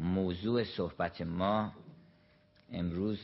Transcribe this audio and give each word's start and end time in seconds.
موضوع 0.00 0.64
صحبت 0.64 1.22
ما 1.22 1.72
امروز 2.72 3.20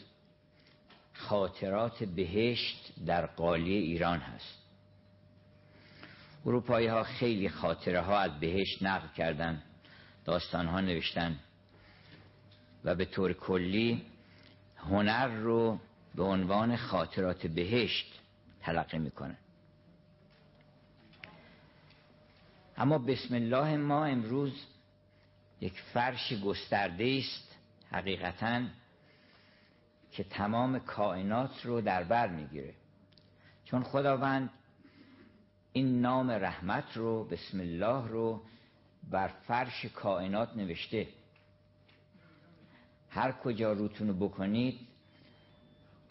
خاطرات 1.12 2.04
بهشت 2.04 2.92
در 3.06 3.26
قالی 3.26 3.74
ایران 3.74 4.18
هست. 4.18 4.58
اروپایی 6.46 6.86
ها 6.86 7.02
خیلی 7.02 7.48
خاطره 7.48 8.00
ها 8.00 8.18
از 8.18 8.40
بهشت 8.40 8.82
نقل 8.82 9.08
کردن 9.16 9.62
داستان 10.24 10.66
ها 10.66 10.80
نوشتن 10.80 11.38
و 12.84 12.94
به 12.94 13.04
طور 13.04 13.32
کلی 13.32 14.02
هنر 14.76 15.26
رو 15.26 15.78
به 16.14 16.22
عنوان 16.22 16.76
خاطرات 16.76 17.46
بهشت 17.46 18.20
تلقی 18.60 18.98
می‌کنن. 18.98 19.36
اما 22.76 22.98
بسم 22.98 23.34
الله 23.34 23.76
ما 23.76 24.04
امروز 24.04 24.52
یک 25.60 25.80
فرش 25.80 26.32
گسترده 26.32 27.20
است 27.24 27.56
حقیقتا 27.90 28.62
که 30.12 30.24
تمام 30.24 30.78
کائنات 30.78 31.66
رو 31.66 31.80
در 31.80 32.04
بر 32.04 32.28
می‌گیره. 32.28 32.74
چون 33.64 33.82
خداوند 33.82 34.50
این 35.72 36.00
نام 36.00 36.30
رحمت 36.30 36.96
رو 36.96 37.24
بسم 37.24 37.60
الله 37.60 38.08
رو 38.08 38.42
بر 39.10 39.28
فرش 39.28 39.84
کائنات 39.84 40.56
نوشته. 40.56 41.08
هر 43.10 43.32
کجا 43.32 43.72
روتونو 43.72 44.12
بکنید 44.12 44.78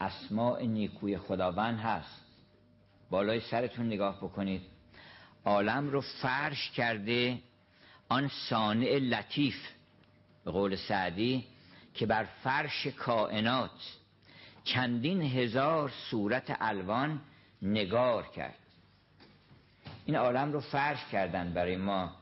اسماع 0.00 0.62
نیکوی 0.62 1.18
خداوند 1.18 1.78
هست. 1.78 2.26
بالای 3.10 3.40
سرتون 3.40 3.86
نگاه 3.86 4.16
بکنید. 4.16 4.62
عالم 5.44 5.88
رو 5.88 6.00
فرش 6.00 6.70
کرده 6.70 7.38
آن 8.08 8.30
صانع 8.48 8.98
لطیف 8.98 9.68
به 10.44 10.50
قول 10.50 10.76
سعدی 10.76 11.44
که 11.94 12.06
بر 12.06 12.24
فرش 12.24 12.86
کائنات 12.86 13.96
چندین 14.64 15.22
هزار 15.22 15.92
صورت 16.10 16.56
الوان 16.60 17.20
نگار 17.62 18.26
کرد. 18.26 18.58
این 20.06 20.16
عالم 20.16 20.52
رو 20.52 20.60
فرش 20.60 20.98
کردن 21.12 21.52
برای 21.52 21.76
ما. 21.76 22.16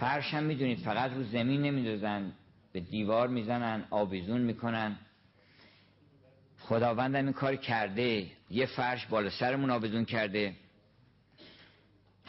فرش 0.00 0.34
هم 0.34 0.42
می‌دونید 0.42 0.78
فقط 0.78 1.12
رو 1.12 1.24
زمین 1.24 1.62
نمیدازن 1.62 2.32
به 2.72 2.80
دیوار 2.80 3.28
می‌زنن 3.28 3.84
آویزون 3.90 4.40
می‌کنن. 4.40 4.96
خداوند 6.60 7.14
هم 7.14 7.24
این 7.24 7.32
کار 7.32 7.56
کرده. 7.56 8.26
یه 8.50 8.66
فرش 8.66 9.06
بالا 9.06 9.30
سرمون 9.30 9.70
آویزون 9.70 10.04
کرده. 10.04 10.54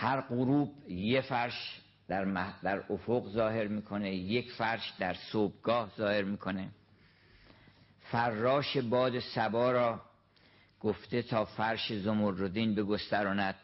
هر 0.03 0.21
غروب 0.21 0.89
یه 0.89 1.21
فرش 1.21 1.81
در, 2.07 2.25
در 2.63 2.83
افق 2.89 3.29
ظاهر 3.29 3.67
می‌کنه 3.67 4.15
یک 4.15 4.51
فرش 4.51 4.93
در 4.99 5.13
صبحگاه 5.13 5.91
ظاهر 5.97 6.23
می‌کنه. 6.23 6.69
فراش 7.99 8.77
باد 8.77 9.19
سبا 9.19 9.71
را 9.71 10.01
گفته 10.79 11.21
تا 11.21 11.45
فرش 11.45 11.93
زمردین 11.93 12.75
بگستراند. 12.75 13.55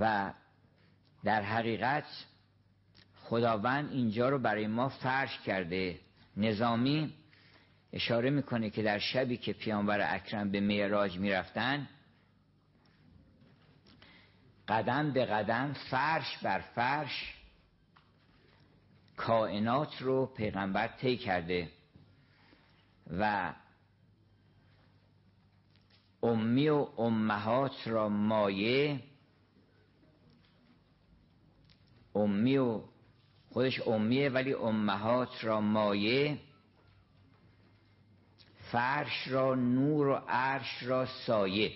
و 0.00 0.32
در 1.24 1.42
حقیقت 1.42 2.04
خداوند 3.22 3.90
اینجا 3.92 4.28
رو 4.28 4.38
برای 4.38 4.66
ما 4.66 4.88
فرش 4.88 5.38
کرده. 5.38 5.98
نظامی 6.36 7.12
اشاره 7.92 8.30
می‌کنه 8.30 8.70
که 8.70 8.82
در 8.82 8.98
شبی 8.98 9.36
که 9.36 9.52
پیامبر 9.52 10.14
اکرم 10.14 10.50
به 10.50 10.60
معراج 10.60 11.18
می‌رفتن 11.18 11.88
قدم 14.70 15.10
به 15.10 15.24
قدم 15.24 15.72
فرش 15.72 16.38
بر 16.38 16.60
فرش 16.60 17.34
کائنات 19.16 20.02
رو 20.02 20.26
پیغمبر 20.26 20.88
طی 20.88 21.16
کرده 21.16 21.70
و 23.10 23.54
امی 26.22 26.68
و 26.68 26.86
امهات 26.98 27.88
را 27.88 28.08
مایه 28.08 29.00
امی 32.14 32.56
و 32.56 32.80
خودش 33.52 33.88
امیه 33.88 34.28
ولی 34.28 34.54
امهات 34.54 35.44
را 35.44 35.60
مایه 35.60 36.38
فرش 38.72 39.28
را 39.28 39.54
نور 39.54 40.06
و 40.06 40.14
عرش 40.28 40.82
را 40.82 41.06
سایه. 41.06 41.72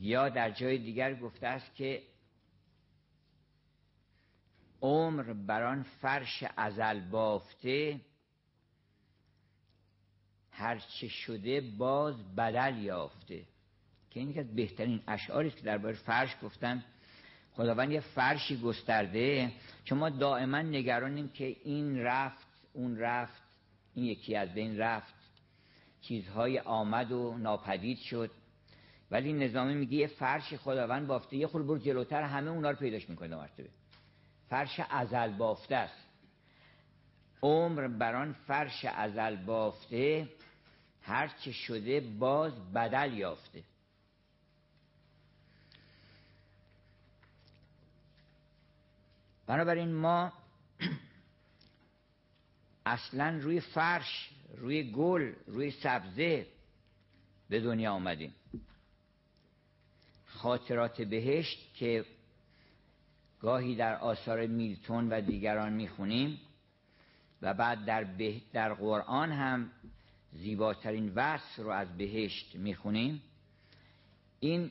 یا 0.00 0.28
در 0.28 0.50
جای 0.50 0.78
دیگر 0.78 1.14
گفته 1.14 1.46
است 1.46 1.74
که 1.74 2.02
عمر 4.82 5.22
بران 5.22 5.82
فرش 5.82 6.44
ازل 6.56 7.00
بافته 7.00 8.00
هرچه 10.50 11.08
شده 11.08 11.60
باز 11.60 12.34
بدل 12.36 12.78
یافته. 12.78 13.44
که 14.10 14.20
این 14.20 14.38
از 14.38 14.54
بهترین 14.54 15.02
اشعاری 15.08 15.48
است 15.48 15.56
که 15.56 15.62
درباره 15.62 15.94
فرش 15.94 16.36
گفتن. 16.42 16.84
خداوند 17.52 17.92
یه 17.92 18.00
فرشی 18.00 18.60
گسترده 18.60 19.52
چون 19.84 19.98
ما 19.98 20.10
دائما 20.10 20.62
نگرانیم 20.62 21.28
که 21.28 21.56
این 21.64 21.98
رفت 21.98 22.48
اون 22.72 22.98
رفت 22.98 23.42
این 23.94 24.04
یکی 24.04 24.36
از 24.36 24.54
بین 24.54 24.78
رفت. 24.78 25.14
چیزهای 26.00 26.58
آمد 26.58 27.12
و 27.12 27.38
ناپدید 27.38 27.98
شد. 27.98 28.30
ولی 29.10 29.32
نظامی 29.32 29.74
میگه 29.74 29.94
یه 29.94 30.06
فرش 30.06 30.54
خداوند 30.54 31.06
بافته 31.06 31.36
یه 31.36 31.46
خورده 31.46 31.66
برو 31.66 31.78
جلوتر 31.78 32.22
همه 32.22 32.50
اونا 32.50 32.70
رو 32.70 32.76
پیداش 32.76 33.10
می‌کنه 33.10 33.36
مرتبه 33.36 33.68
فرش 34.50 34.80
ازل 34.90 35.32
بافته 35.32 35.76
است. 35.76 36.06
عمر 37.42 37.88
بران 37.88 38.32
فرش 38.32 38.84
ازل 38.84 39.36
بافته 39.36 40.28
هرچه 41.02 41.52
شده 41.52 42.00
باز 42.00 42.72
بدل 42.72 43.12
یافته. 43.12 43.62
بنابراین 49.46 49.92
ما 49.92 50.32
اصلا 52.86 53.38
روی 53.42 53.60
فرش 53.60 54.30
روی 54.56 54.92
گل 54.92 55.32
روی 55.46 55.70
سبزه 55.70 56.46
به 57.48 57.60
دنیا 57.60 57.92
آمدیم. 57.92 58.34
خاطرات 60.42 61.02
بهشت 61.02 61.74
که 61.74 62.04
گاهی 63.40 63.76
در 63.76 63.94
آثار 63.94 64.46
میلتون 64.46 65.08
و 65.08 65.20
دیگران 65.20 65.72
می‌خونیم 65.72 66.40
و 67.42 67.54
بعد 67.54 67.84
در, 67.84 68.04
به... 68.04 68.40
در 68.52 68.74
قرآن 68.74 69.32
هم 69.32 69.70
زیباترین 70.32 71.12
وصف 71.14 71.56
رو 71.58 71.70
از 71.70 71.96
بهشت 71.96 72.54
می‌خونیم. 72.54 73.22
این 74.40 74.70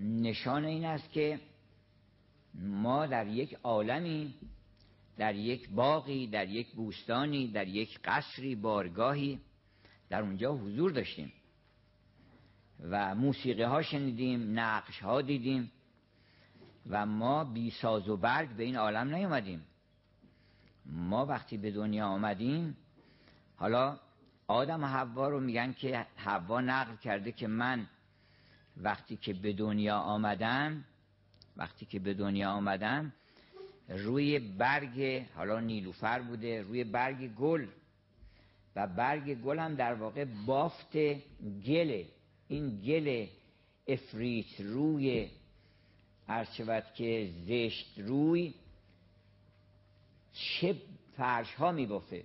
نشان 0.00 0.64
این 0.64 0.84
است 0.84 1.12
که 1.12 1.40
ما 2.54 3.06
در 3.06 3.26
یک 3.26 3.56
عالمی 3.62 4.34
در 5.16 5.34
یک 5.34 5.70
باقی 5.70 6.26
در 6.26 6.48
یک 6.48 6.72
بوستانی 6.72 7.48
در 7.48 7.68
یک 7.68 7.98
قصری 8.04 8.54
بارگاهی 8.54 9.40
در 10.08 10.22
اونجا 10.22 10.54
حضور 10.54 10.90
داشتیم. 10.90 11.32
و 12.90 13.14
موسیقی 13.14 13.62
ها 13.62 13.82
شنیدیم 13.82 14.60
نقش 14.60 15.00
ها 15.00 15.22
دیدیم 15.22 15.70
و 16.90 17.06
ما 17.06 17.44
بی 17.44 17.70
ساز 17.70 18.08
و 18.08 18.16
برگ 18.16 18.48
به 18.48 18.62
این 18.62 18.76
عالم 18.76 19.14
نیومدیم. 19.14 19.64
ما 20.86 21.26
وقتی 21.26 21.56
به 21.56 21.70
دنیا 21.70 22.06
آمدیم 22.06 22.76
حالا 23.56 23.98
آدم 24.46 24.84
و 24.84 24.86
حوا 24.86 25.28
رو 25.28 25.40
میگن 25.40 25.72
که 25.72 26.06
حوا 26.16 26.60
نقل 26.60 26.96
کرده 26.96 27.32
که 27.32 27.46
من 27.46 27.86
وقتی 28.76 29.16
که 29.16 29.32
به 29.32 29.52
دنیا 29.52 29.98
آمدم 29.98 30.84
وقتی 31.56 31.86
که 31.86 31.98
به 31.98 32.14
دنیا 32.14 32.50
آمدم 32.50 33.12
روی 33.88 34.38
برگ 34.38 35.26
حالا 35.34 35.60
نیلوفر 35.60 36.22
بوده 36.22 36.62
روی 36.62 36.84
برگ 36.84 37.34
گل 37.34 37.66
و 38.76 38.86
برگ 38.86 39.34
گل 39.34 39.58
هم 39.58 39.74
در 39.74 39.94
واقع 39.94 40.24
بافت 40.46 40.96
گله. 41.66 42.06
این 42.52 42.80
گل 42.80 43.26
افریت 43.86 44.60
روی 44.60 45.30
شود 46.56 46.84
که 46.94 47.30
زشت 47.46 47.98
روی 47.98 48.54
چه 50.32 50.76
فرش 51.16 51.54
ها 51.54 51.72
می 51.72 51.86
بافه 51.86 52.24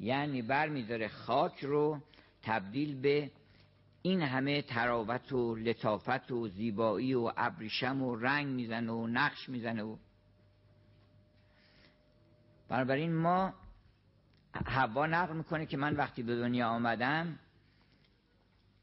یعنی 0.00 0.42
بر 0.42 0.68
میداره 0.68 1.08
خاک 1.08 1.64
رو 1.64 1.98
تبدیل 2.42 3.00
به 3.00 3.30
این 4.02 4.22
همه 4.22 4.62
تراوت 4.62 5.32
و 5.32 5.56
لطافت 5.56 6.32
و 6.32 6.48
زیبایی 6.48 7.14
و 7.14 7.32
ابریشم 7.36 8.02
و 8.02 8.16
رنگ 8.16 8.46
می‌زنه 8.46 8.92
و 8.92 9.06
نقش 9.06 9.48
می‌زنه 9.48 9.82
و 9.82 9.96
بنابراین 12.68 13.14
ما 13.14 13.54
هوا 14.66 15.06
نقل 15.06 15.36
می‌کنه 15.36 15.66
که 15.66 15.76
من 15.76 15.96
وقتی 15.96 16.22
به 16.22 16.36
دنیا 16.36 16.68
آمدم 16.68 17.38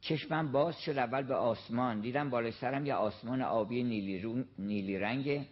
چشمم 0.01 0.51
باز 0.51 0.81
شد 0.81 0.97
اول 0.97 1.23
به 1.23 1.35
آسمان. 1.35 2.01
دیدم 2.01 2.29
بالای 2.29 2.51
سرم 2.51 2.85
یه 2.85 2.93
آسمان 2.93 3.41
آبی 3.41 3.83
نیلی, 3.83 4.45
نیلی 4.59 4.99
رنگه. 4.99 5.45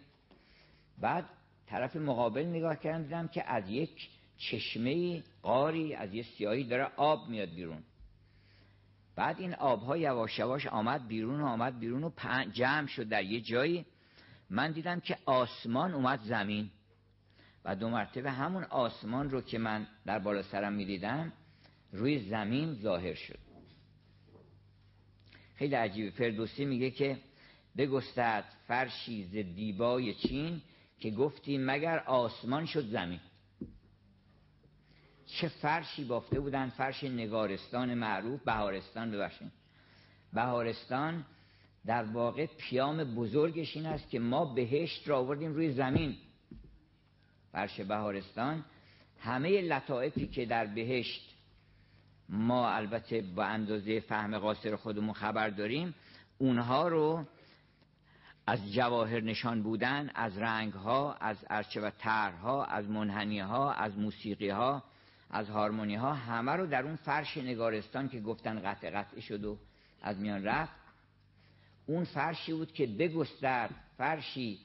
بعد 0.98 1.24
طرف 1.66 1.96
مقابل 1.96 2.46
نگاه 2.46 2.76
کردم 2.76 3.02
دیدم 3.02 3.28
که 3.28 3.50
از 3.50 3.70
یک 3.70 4.08
چشمه 4.36 5.22
قاری 5.42 5.94
از 5.94 6.14
یه 6.14 6.22
سیاهی 6.22 6.64
داره 6.64 6.84
آب 6.96 7.28
میاد 7.28 7.48
بیرون. 7.48 7.82
بعد 9.16 9.40
این 9.40 9.54
آبها 9.54 9.96
یواش 9.96 10.38
یواش 10.38 10.66
آمد 10.66 11.08
بیرون 11.08 11.40
و 11.40 11.46
آمد 11.46 11.78
بیرون 11.78 12.04
و 12.04 12.10
جمع 12.52 12.86
شد 12.86 13.08
در 13.08 13.24
یه 13.24 13.40
جایی. 13.40 13.86
من 14.50 14.72
دیدم 14.72 15.00
که 15.00 15.18
آسمان 15.26 15.94
اومد 15.94 16.20
زمین. 16.20 16.70
و 17.64 17.76
دو 17.76 17.88
مرتبه 17.88 18.30
همون 18.30 18.64
آسمان 18.64 19.30
رو 19.30 19.40
که 19.40 19.58
من 19.58 19.86
در 20.06 20.18
بالا 20.18 20.42
سرم 20.42 20.72
می‌دیدم 20.72 21.32
روی 21.92 22.18
زمین 22.18 22.74
ظاهر 22.74 23.14
شد. 23.14 23.45
خیلی 25.56 25.74
عجیبه. 25.74 26.10
فردوسی 26.10 26.64
میگه 26.64 26.90
که 26.90 27.18
بگستد 27.76 28.44
فرشی 28.68 29.24
ز 29.24 29.32
دیبای 29.32 30.14
چین 30.14 30.62
که 31.00 31.10
گفتی 31.10 31.58
مگر 31.58 31.98
آسمان 31.98 32.66
شد 32.66 32.86
زمین. 32.86 33.20
چه 35.26 35.48
فرشی 35.48 36.04
بافته 36.04 36.40
بودن 36.40 36.68
فرش 36.68 37.04
نگارستان 37.04 37.94
معروف 37.94 38.42
بهارستان 38.42 39.10
ببخشید. 39.10 39.52
بهارستان 40.32 41.24
در 41.86 42.04
واقع 42.04 42.46
پیام 42.46 43.14
بزرگش 43.14 43.76
این 43.76 43.86
است 43.86 44.10
که 44.10 44.18
ما 44.18 44.44
بهشت 44.44 45.08
را 45.08 45.18
آوردیم 45.18 45.54
روی 45.54 45.72
زمین. 45.72 46.16
فرش 47.52 47.80
بهارستان 47.80 48.64
همه 49.20 49.60
لطائفی 49.60 50.26
که 50.26 50.46
در 50.46 50.66
بهشت 50.66 51.35
ما 52.28 52.70
البته 52.70 53.22
با 53.22 53.44
اندازه 53.44 54.00
فهم 54.00 54.38
قاصر 54.38 54.76
خودمون 54.76 55.12
خبر 55.14 55.50
داریم 55.50 55.94
اونها 56.38 56.88
رو 56.88 57.24
از 58.46 58.72
جواهر 58.72 59.20
نشان 59.20 59.62
بودن 59.62 60.10
از 60.14 60.38
رنگ 60.38 60.72
ها 60.72 61.14
از 61.14 61.36
ارچه 61.50 61.80
و 61.80 61.90
ترها 61.90 62.64
از 62.64 62.88
منحنی 62.88 63.40
ها 63.40 63.72
از 63.72 63.98
موسیقی 63.98 64.48
ها 64.48 64.82
از 65.30 65.48
هارمونی 65.48 65.94
ها 65.94 66.14
همه 66.14 66.52
رو 66.52 66.66
در 66.66 66.82
اون 66.82 66.96
فرش 66.96 67.36
نگارستان 67.36 68.08
که 68.08 68.20
گفتن 68.20 68.60
قطع 68.60 68.90
قطع 68.90 69.20
شد 69.20 69.44
و 69.44 69.58
از 70.02 70.18
میان 70.18 70.44
رفت. 70.44 70.72
اون 71.86 72.04
فرشی 72.04 72.52
بود 72.52 72.72
که 72.72 72.86
بگستر 72.86 73.70
فرشی 73.98 74.58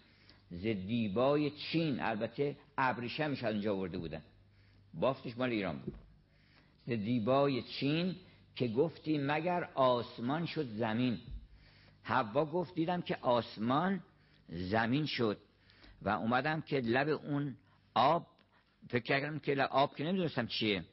ز 0.51 0.61
دیبای 0.61 1.51
چین 1.51 1.99
البته 1.99 2.57
ابریشمش 2.77 3.43
از 3.43 3.53
اونجا 3.53 3.77
ورده 3.77 3.97
بودن. 3.97 4.21
بافتش 4.93 5.37
مال 5.37 5.49
ایران 5.49 5.77
بود. 5.77 5.93
ز 6.85 6.89
دیبای 6.89 7.61
چین 7.61 8.15
که 8.55 8.67
گفتی 8.67 9.17
مگر 9.17 9.69
آسمان 9.75 10.45
شد 10.45 10.67
زمین. 10.67 11.17
حوا 12.03 12.45
گفت 12.45 12.75
دیدم 12.75 13.01
که 13.01 13.17
آسمان 13.21 14.03
زمین 14.49 15.05
شد 15.05 15.37
و 16.01 16.09
اومدم 16.09 16.61
که 16.61 16.79
لب 16.79 17.07
اون 17.07 17.55
آب 17.93 18.27
فکر 18.89 19.03
کردم 19.03 19.39
که 19.39 19.63
آب 19.63 19.95
که 19.95 20.03
نمی‌دونستم 20.03 20.47
چیه. 20.47 20.83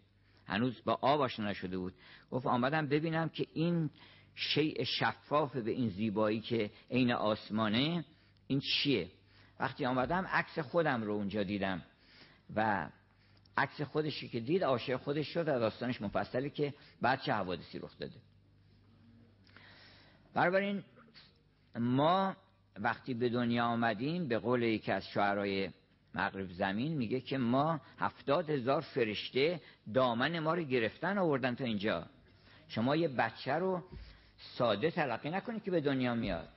هنوز 0.47 0.83
با 0.85 0.99
آب 1.01 1.21
آشنا 1.21 1.51
نشده 1.51 1.79
بود. 1.79 1.95
گفت 2.31 2.47
آمدم 2.47 2.89
ببینم 2.89 3.29
که 3.29 3.47
این 3.53 3.91
شیء 4.35 4.85
شفاف 4.85 5.57
به 5.57 5.71
این 5.71 5.89
زیبایی 5.89 6.41
که 6.41 6.71
عین 6.91 7.13
آسمانه 7.13 8.05
این 8.47 8.61
چیه. 8.61 9.11
وقتی 9.61 9.87
آمدم 9.87 10.27
عکس 10.27 10.59
خودم 10.59 11.03
رو 11.03 11.13
اونجا 11.13 11.43
دیدم 11.43 11.83
و 12.57 12.89
عکس 13.59 13.81
خودشی 13.83 14.29
که 14.29 14.41
دید 14.41 14.65
عاشق 14.65 14.97
خودش 14.97 15.29
شد 15.29 15.41
و 15.41 15.59
داستانش 15.59 16.03
مفصله 16.03 16.51
که 16.51 16.75
بعد 17.03 17.21
چه 17.21 17.33
حوادثی 17.33 17.79
رخ 17.79 17.99
داده. 17.99 18.17
بنابراین 20.35 20.85
ما 21.79 22.37
وقتی 22.77 23.15
به 23.15 23.29
دنیا 23.29 23.65
آمدیم 23.65 24.29
به 24.29 24.39
قول 24.39 24.63
یکی 24.63 24.93
از 24.93 25.07
شعرهای 25.07 25.71
مغرب 26.15 26.53
زمین 26.53 26.93
میگه 26.93 27.21
که 27.21 27.39
ما 27.39 27.81
هفتاد 27.99 28.51
هزار 28.51 28.81
فرشته 28.81 29.61
دامن 29.95 30.39
ما 30.39 30.55
رو 30.55 30.63
گرفتن 30.63 31.19
آوردن 31.19 31.55
تا 31.55 31.65
اینجا. 31.65 32.07
شما 32.69 32.97
یه 32.97 33.09
بچه 33.09 33.53
رو 33.53 33.83
ساده 34.37 34.91
تلقی 34.91 35.31
نکنید 35.31 35.63
که 35.63 35.71
به 35.71 35.81
دنیا 35.81 36.15
میاد. 36.15 36.49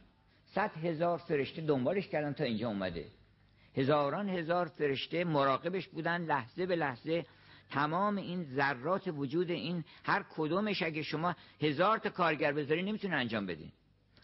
صد 0.55 0.71
هزار 0.77 1.17
فرشته 1.17 1.61
دنبالش 1.61 2.07
کردن 2.07 2.33
تا 2.33 2.43
اینجا 2.43 2.67
اومده. 2.67 3.05
هزاران 3.77 4.29
هزار 4.29 4.67
فرشته 4.67 5.23
مراقبش 5.23 5.87
بودن 5.87 6.21
لحظه 6.21 6.65
به 6.65 6.75
لحظه. 6.75 7.25
تمام 7.69 8.17
این 8.17 8.43
ذرات 8.43 9.07
وجود 9.07 9.51
این 9.51 9.83
هر 10.03 10.25
کدومش 10.35 10.83
اگه 10.83 11.01
شما 11.01 11.35
هزار 11.61 11.97
تا 11.97 12.09
کارگر 12.09 12.53
بذاری 12.53 12.83
نمی‌تونه 12.83 13.15
انجام 13.15 13.45
بدین 13.45 13.71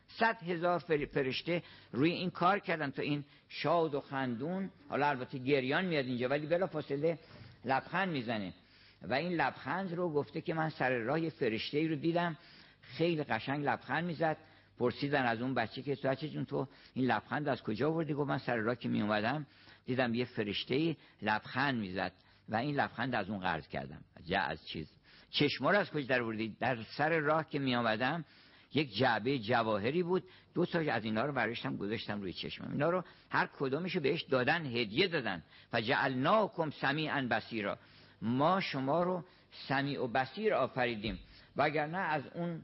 صد 0.07 0.43
هزار 0.43 0.79
فرشته 1.13 1.63
روی 1.91 2.11
این 2.11 2.29
کار 2.29 2.59
کردن 2.59 2.91
تا 2.91 3.01
این 3.01 3.23
شاد 3.49 3.95
و 3.95 4.01
خندون 4.01 4.69
حالا 4.89 5.09
البته 5.09 5.37
گریان 5.37 5.85
میاد 5.85 6.05
اینجا 6.05 6.27
ولی 6.27 6.47
بلا 6.47 6.67
فاصله 6.67 7.19
لبخند 7.65 8.09
می‌زنه. 8.09 8.53
و 9.01 9.13
این 9.13 9.33
لبخند 9.33 9.93
رو 9.93 10.13
گفته 10.13 10.41
که 10.41 10.53
من 10.53 10.69
سر 10.69 10.97
راه 10.97 11.29
فرشته 11.29 11.77
ای 11.77 11.87
رو 11.87 11.95
دیدم. 11.95 12.37
خیلی 12.81 13.23
قشنگ 13.23 13.65
لبخند 13.65 14.03
می‌زد. 14.03 14.37
پرسیدن 14.77 15.25
از 15.25 15.41
اون 15.41 15.53
بچه 15.53 15.81
که 15.81 15.95
تو 15.95 16.13
جون 16.13 16.45
تو 16.45 16.67
این 16.93 17.05
لبخند 17.05 17.47
از 17.47 17.63
کجا 17.63 17.89
آوردی؟ 17.89 18.13
گفت 18.13 18.29
من 18.29 18.37
سر 18.37 18.55
راه 18.55 18.75
که 18.75 18.89
می 18.89 19.01
اومدم 19.01 19.45
دیدم 19.85 20.13
یه 20.13 20.25
فرشته 20.25 20.97
لبخند 21.21 21.79
می‌زد 21.79 22.11
و 22.49 22.55
این 22.55 22.75
لبخند 22.75 23.15
از 23.15 23.29
اون 23.29 23.39
قرض 23.39 23.67
کردم. 23.67 24.01
جا 24.25 24.39
از 24.39 24.67
چیز. 24.67 24.91
چشما 25.29 25.71
از 25.71 25.91
کجا 25.91 26.07
در 26.07 26.21
آوردی؟ 26.21 26.55
در 26.59 26.83
سر 26.83 27.19
راه 27.19 27.49
که 27.49 27.59
می 27.59 27.75
آمدم 27.75 28.25
یک 28.73 28.95
جعبه 28.95 29.39
جواهری 29.39 30.03
بود. 30.03 30.23
دو 30.53 30.65
تا 30.65 30.79
از 30.79 31.05
اینا 31.05 31.25
رو 31.25 31.33
برشتم 31.33 31.75
گذاشتم 31.75 32.21
روی 32.21 32.33
چشمم. 32.33 32.71
اینا 32.71 32.89
رو 32.89 33.03
هر 33.29 33.49
کدومشو 33.59 33.99
بهش 33.99 34.23
دادن 34.23 34.65
هدیه 34.65 35.07
دادن. 35.07 35.43
فجعلناکم 35.71 36.69
سمیعا 36.69 37.27
بصیرا. 37.31 37.77
ما 38.21 38.61
شما 38.61 39.03
رو 39.03 39.23
سمیع 39.67 40.03
و 40.03 40.07
بصیر 40.07 40.53
آفریدیم. 40.53 41.19
وگرنه 41.55 41.97
از 41.97 42.23
اون 42.33 42.61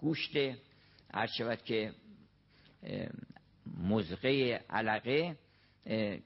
گوشت 0.00 0.36
هر 1.14 1.26
شود 1.26 1.62
که 1.62 1.94
مزقه 3.76 4.60
علقه 4.70 5.36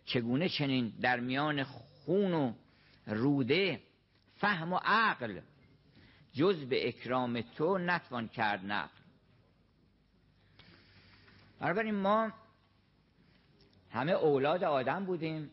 چگونه 0.04 0.48
چنین 0.48 0.92
در 1.00 1.20
میان 1.20 1.62
خون 1.64 2.32
و 2.32 2.52
روده 3.06 3.80
فهم 4.36 4.72
و 4.72 4.80
عقل 4.84 5.40
جز 6.32 6.64
به 6.64 6.88
اکرام 6.88 7.40
تو 7.40 7.78
نتوان 7.78 8.28
کرد 8.28 8.64
نقل. 8.64 8.98
بنابراین 11.60 11.94
ما 11.94 12.32
همه 13.90 14.12
اولاد 14.12 14.64
آدم 14.64 15.04
بودیم 15.04 15.50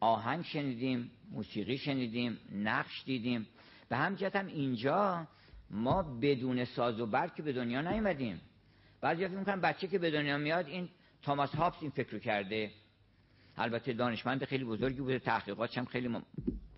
آهنگ 0.00 0.44
شنیدیم 0.44 1.10
موسیقی 1.30 1.78
شنیدیم 1.78 2.38
نقش 2.52 3.04
دیدیم. 3.04 3.46
به 3.88 3.96
همجت 3.96 4.36
هم 4.36 4.46
اینجا 4.46 5.26
ما 5.70 6.02
بدون 6.02 6.64
ساز 6.64 7.00
و 7.00 7.06
برگ 7.06 7.34
که 7.34 7.42
به 7.42 7.52
دنیا 7.52 7.80
نیومدیم. 7.80 8.40
بعضی 9.00 9.28
فکر 9.28 9.36
می‌کنن 9.36 9.60
بچه 9.60 9.88
که 9.88 9.98
به 9.98 10.10
دنیا 10.10 10.38
میاد 10.38 10.66
این 10.66 10.88
تاماس 11.22 11.54
هابس 11.54 11.76
این 11.80 11.90
فکر 11.90 12.18
کرده. 12.18 12.70
البته 13.56 13.92
دانشمند 13.92 14.44
خیلی 14.44 14.64
بزرگی 14.64 15.00
بوده 15.00 15.18
تحقیقاتش 15.18 15.78
هم 15.78 15.84
خیلی 15.84 16.16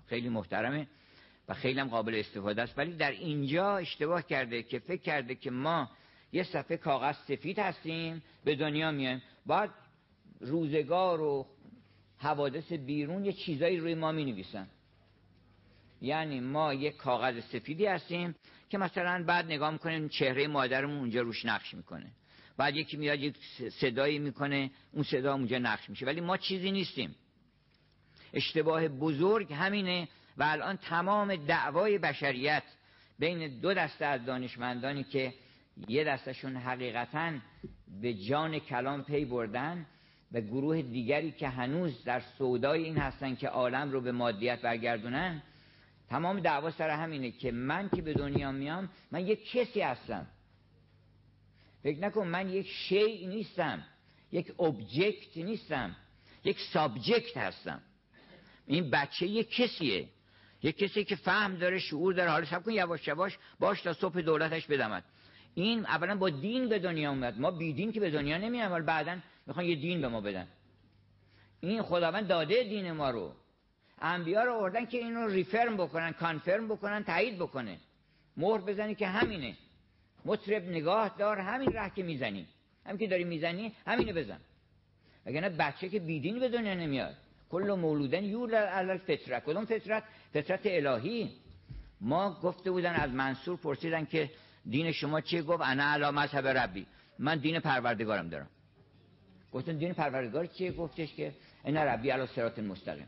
خیلی 0.07 0.29
محترمه 0.29 0.87
و 1.49 1.55
خیلی 1.55 1.81
هم 1.81 1.89
قابل 1.89 2.15
استفاده 2.15 2.63
است. 2.63 2.79
ولی 2.79 2.93
در 2.93 3.11
اینجا 3.11 3.77
اشتباه 3.77 4.23
کرده 4.23 4.63
که 4.63 4.79
فکر 4.79 5.03
کرده 5.03 5.35
که 5.35 5.51
ما 5.51 5.91
یه 6.33 6.43
صفحه 6.43 6.77
کاغذ 6.77 7.17
سفید 7.29 7.59
هستیم 7.59 8.23
به 8.45 8.55
دنیا 8.55 8.91
میایم. 8.91 9.23
بعد 9.47 9.71
روزگار 10.41 11.21
و 11.21 11.47
حوادث 12.19 12.73
بیرون 12.73 13.25
یه 13.25 13.33
چیزایی 13.33 13.77
روی 13.77 13.95
ما 13.95 14.13
می 14.13 14.25
نویسن 14.25 14.69
یعنی 16.01 16.41
ما 16.41 16.75
یک 16.75 16.97
کاغذ 16.97 17.41
سفیدی 17.41 17.87
هستیم 17.87 18.35
که 18.71 18.79
مثلا 18.79 19.25
بعد 19.27 19.45
نگاه 19.45 19.71
می‌کنیم 19.71 20.09
چهره 20.09 20.47
مادرمون 20.47 20.99
اونجا 20.99 21.23
روش 21.23 21.45
نقش 21.45 21.75
می‌کنه. 21.75 22.13
بعد 22.57 22.77
یکی 22.77 22.97
میاد 22.97 23.21
یک 23.21 23.37
صدایی 23.81 24.19
می‌کنه 24.19 24.71
اون 24.93 25.03
صدا 25.03 25.35
اونجا 25.35 25.59
نقش 25.59 25.91
میشه. 25.91 26.07
ولی 26.07 26.21
ما 26.21 26.37
چیزی 26.37 26.71
نیستیم. 26.71 27.15
اشتباه 28.33 28.89
بزرگ 28.89 29.53
همینه 29.53 30.09
و 30.37 30.43
الان 30.43 30.77
تمام 30.77 31.37
دعوای 31.37 31.99
بشریت 31.99 32.63
بین 33.19 33.61
دو 33.61 33.75
دسته 33.75 34.05
از 34.05 34.25
دانشمندانی 34.25 35.05
که 35.05 35.35
یه 35.89 36.05
دستشون 36.05 36.57
حقیقتا 36.57 37.33
به 38.03 38.15
جان 38.15 38.59
کلام 38.59 39.05
پی 39.05 39.25
بردن 39.25 39.87
و 40.33 40.41
گروه 40.41 40.83
دیگری 40.83 41.33
که 41.33 41.49
هنوز 41.49 42.05
در 42.05 42.23
سودای 42.39 42.85
این 42.85 42.99
هستن 42.99 43.35
که 43.35 43.49
عالم 43.49 43.91
رو 43.91 44.01
به 44.01 44.13
مادیت 44.13 44.61
برگردونن 44.61 45.43
تمام 46.09 46.41
دعوا 46.41 46.71
سر 46.71 46.91
همینه 46.91 47.31
که 47.31 47.53
من 47.53 47.89
که 47.89 48.03
به 48.03 48.13
دنیا 48.13 48.53
میام 48.53 48.89
من 49.13 49.27
یک 49.27 49.51
کسی 49.51 49.81
هستم. 49.81 50.27
فکر 51.83 51.99
نکن 51.99 52.27
من 52.27 52.51
یک 52.51 52.67
شیء 52.67 53.29
نیستم 53.29 53.85
یک 54.33 54.61
object 54.61 55.37
نیستم 55.37 55.97
یک 56.45 56.61
subject 56.73 57.37
هستم. 57.37 57.81
این 58.67 58.91
بچه 58.91 59.27
یک 59.27 59.51
کسیه. 59.51 60.09
یک 60.63 60.79
کسی 60.79 61.05
که 61.05 61.17
فهم 61.17 61.57
داره 61.57 61.79
شعور 61.79 62.15
داره 62.15 62.31
حالا 62.31 62.45
سب 62.45 62.63
کن 62.65 62.73
یواش 62.73 63.09
یواش 63.09 63.39
باش 63.61 63.83
تا 63.83 63.93
صبح 63.93 64.21
دولتش 64.21 64.67
بدمد. 64.67 65.05
این 65.55 65.87
اولا 65.87 66.17
با 66.17 66.31
دین 66.31 66.69
به 66.69 66.79
دنیا 66.79 67.11
اومد. 67.11 67.41
ما 67.41 67.51
بی 67.51 67.73
دین 67.73 67.93
که 67.93 68.01
به 68.01 68.11
دنیا 68.11 68.39
نمیام 68.39 68.73
ولی 68.73 68.85
بعدا 68.85 69.19
می‌خوان 69.47 69.67
یه 69.67 69.75
دین 69.75 70.01
به 70.01 70.09
ما 70.09 70.21
بدن. 70.21 70.49
این 71.61 71.83
خداوند 71.83 72.29
داده 72.29 72.65
دین 72.65 72.93
ما 72.93 73.11
رو. 73.11 73.35
انبیا 74.01 74.45
رو 74.45 74.55
آوردن 74.55 74.87
که 74.87 74.99
اینو 74.99 75.27
ریفرم 75.27 75.77
بکنن 75.77 76.13
کانفرم 76.13 76.69
بکنن 76.69 77.05
تایید 77.05 77.39
بکنه. 77.39 77.79
مهر 78.37 78.59
بزنی 78.59 78.95
که 78.95 79.07
همینه. 79.07 79.57
مطرب 80.25 80.69
نگاه 80.69 81.15
دار 81.19 81.39
همین 81.39 81.73
ره 81.73 81.91
که 81.91 82.03
می‌زنی. 82.03 82.47
همین 82.87 82.99
که 82.99 83.07
داری 83.07 83.25
می‌زنی 83.25 83.73
همینو 83.87 84.13
بزن. 84.13 84.41
اگر 85.27 85.49
بچه 85.49 85.89
که 85.89 85.99
بیدین 85.99 86.41
به 86.41 86.49
دنیا 86.49 86.75
نمیاد. 86.75 87.15
کل 87.51 87.75
مولودن 87.75 88.25
یول 88.25 88.55
علال 88.55 88.99
فطرت 88.99 89.45
کدوم 89.45 89.65
فطرت؟ 89.65 90.05
فطرت 90.33 90.61
الهی. 90.65 91.31
ما 92.01 92.41
گفته 92.43 92.71
بودن 92.71 92.93
از 92.95 93.11
منصور 93.11 93.57
پرسیدن 93.57 94.05
که 94.05 94.31
دین 94.71 94.93
شما 94.93 95.21
چیه؟ 95.21 95.43
گفت 95.43 95.63
انا 95.65 95.85
علا 95.85 96.11
مذهب 96.11 96.47
ربی. 96.47 96.87
من 97.19 97.39
دین 97.39 97.61
پروردگارم 97.61 98.29
دارم. 98.29 98.49
گفتن 99.53 99.77
دین 99.77 99.93
پروردگار 99.93 100.47
چیه؟ 100.47 100.73
گفتش 100.73 101.15
که 101.15 101.33
این 101.65 101.77
ربی 101.77 102.11
علا 102.11 102.27
سرات 102.27 102.59
مستقیم. 102.59 103.07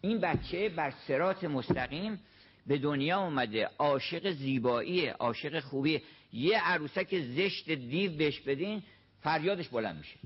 این 0.00 0.20
بچه 0.20 0.68
بر 0.68 0.90
سرات 0.90 1.44
مستقیم 1.44 2.20
به 2.66 2.78
دنیا 2.78 3.20
اومده 3.20 3.70
عاشق 3.78 4.30
زیبایی 4.30 5.06
عاشق 5.06 5.60
خوبی. 5.60 6.02
یه 6.32 6.60
عروسک 6.60 7.20
زشت 7.20 7.70
دیو 7.70 8.16
بهش 8.16 8.40
بدین 8.40 8.82
فریادش 9.20 9.68
بلند 9.68 9.96
میشه. 9.96 10.16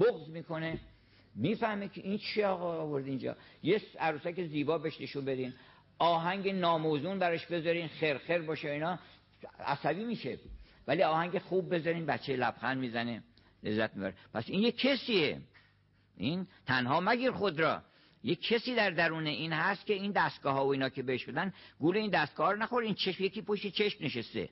بغض 0.00 0.28
می‌کنه. 0.28 0.78
می‌فهمه 1.34 1.88
که 1.88 2.00
این 2.00 2.18
چی 2.18 2.42
آقا 2.42 2.82
آورد 2.82 3.06
اینجا. 3.06 3.36
یه 3.62 3.82
عروسک 3.98 4.44
زیبا 4.44 4.78
بهش 4.78 5.00
نشون 5.00 5.24
بدین. 5.24 5.54
آهنگ 5.98 6.48
ناموزون 6.48 7.18
برش 7.18 7.46
بذارین 7.46 7.88
خرخر 7.88 8.38
باشه 8.38 8.70
اینا. 8.70 8.98
عصبی 9.58 10.04
میشه. 10.04 10.38
ولی 10.86 11.02
آهنگ 11.02 11.38
خوب 11.38 11.74
بذارین 11.74 12.06
بچه 12.06 12.36
لبخند 12.36 12.78
می‌زنه 12.78 13.22
لذت 13.62 13.94
می‌بره. 13.94 14.14
پس 14.34 14.44
این 14.48 14.62
یه 14.62 14.72
کسیه. 14.72 15.40
این 16.16 16.46
تنها 16.66 17.00
مگیر 17.00 17.30
خود 17.30 17.60
را. 17.60 17.82
یه 18.24 18.34
کسی 18.34 18.74
در 18.74 18.90
درون 18.90 19.26
این 19.26 19.52
هست 19.52 19.86
که 19.86 19.94
این 19.94 20.12
دستگاه 20.12 20.54
ها 20.54 20.66
و 20.66 20.72
اینا 20.72 20.88
که 20.88 21.02
بهش 21.02 21.24
بدن 21.24 21.52
گول 21.78 21.96
این 21.96 22.10
دستگاه 22.10 22.52
رو 22.52 22.58
نخور 22.58 22.82
این 22.82 22.94
چشم 22.94 23.24
یکی 23.24 23.42
پشت 23.42 23.66
چشم 23.66 24.04
نشسته. 24.04 24.48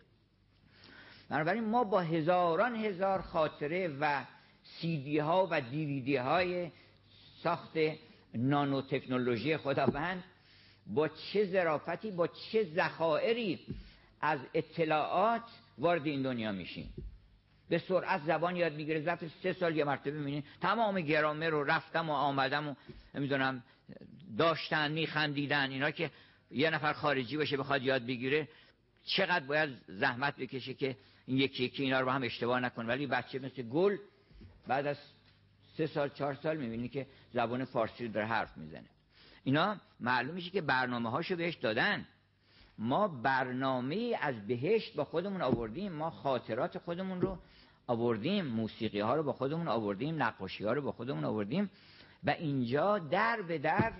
بنابراین 1.29 1.65
ما 1.65 1.85
با 1.85 2.01
هزاران 2.01 2.77
هزار 2.77 3.23
خاطره 3.23 3.89
و 4.01 4.25
سیدی 4.65 5.19
ها 5.19 5.49
و 5.51 5.61
دیویدی 5.61 6.17
های 6.17 6.71
ساخت 7.43 7.73
نانو 8.35 8.83
تکنولوژی 8.83 9.57
خداوند 9.57 10.25
با 10.87 11.09
چه 11.09 11.45
ظرافتی 11.45 12.11
با 12.11 12.27
چه 12.27 12.65
ذخائری 12.65 13.61
از 14.21 14.39
اطلاعات 14.55 15.43
وارد 15.79 16.07
این 16.07 16.23
دنیا 16.23 16.53
میشیم. 16.53 16.93
به 17.69 17.79
سرعت 17.79 18.23
زبان 18.23 18.57
یاد 18.57 18.73
می‌گیره. 18.73 19.01
ظرف 19.01 19.25
سه 19.43 19.53
سال 19.53 19.77
یه 19.77 19.85
مرتبه 19.85 20.11
می‌بینی. 20.11 20.45
تمام 20.61 21.01
گرامر 21.01 21.49
رو 21.49 21.65
رفتم 21.65 22.11
و 22.11 22.13
آمدم 22.13 22.69
و 22.69 22.75
نمی‌دونم 23.15 23.63
داشتن 24.39 24.93
میخندیدن 24.93 25.71
اینا 25.71 25.91
که 25.91 26.11
یه 26.51 26.71
نفر 26.71 26.93
خارجی 26.93 27.37
باشه 27.37 27.57
بخواد 27.57 27.83
یاد 27.83 28.07
بگیره 28.07 28.49
چقدر 29.05 29.47
باید 29.47 29.71
زحمت 29.89 30.37
بکشه 30.37 30.75
که 30.75 30.97
این 31.27 31.39
یکی 31.39 31.65
یکی 31.65 31.83
اینا 31.83 32.01
رو 32.01 32.11
هم 32.11 32.23
اشتباه 32.23 32.61
نکنه. 32.61 32.89
ولی 32.89 33.07
بچه 33.07 33.39
مثل 33.39 33.63
گل 33.63 33.97
بعد 34.67 34.87
از 34.87 34.97
سه 35.77 35.87
سال 35.87 36.09
چهار 36.09 36.35
سال 36.35 36.57
می‌بینی 36.57 36.89
که 36.89 37.07
زبان 37.33 37.65
فارسی 37.65 38.07
رو 38.07 38.13
داره 38.13 38.27
حرف 38.27 38.57
می‌زنه. 38.57 38.89
اینا 39.45 39.77
معلوم 40.01 40.35
میشه 40.35 40.51
که 40.51 40.61
برنامه 40.61 41.11
هاشو 41.11 41.37
بهش 41.37 41.55
دادن. 41.55 42.07
ما 42.79 43.09
برنامه 43.09 44.17
از 44.21 44.47
بهشت 44.47 44.97
با 44.97 45.05
خودمون 45.05 45.43
آوردیم 45.43 45.93
ما 45.93 46.11
خاطرات 46.11 46.79
خودمون 46.79 47.21
رو 47.21 47.39
آوردیم 47.87 48.45
موسیقی 48.45 49.01
ها 49.01 49.15
رو 49.15 49.23
با 49.23 49.33
خودمون 49.33 49.69
آوردیم 49.69 50.23
نقاشی 50.23 50.65
ها 50.65 50.73
رو 50.73 50.83
با 50.83 50.93
خودمون 50.93 51.25
آوردیم 51.25 51.71
و 52.25 52.31
اینجا 52.31 52.99
در 52.99 53.43
به 53.43 53.59
در 53.59 53.93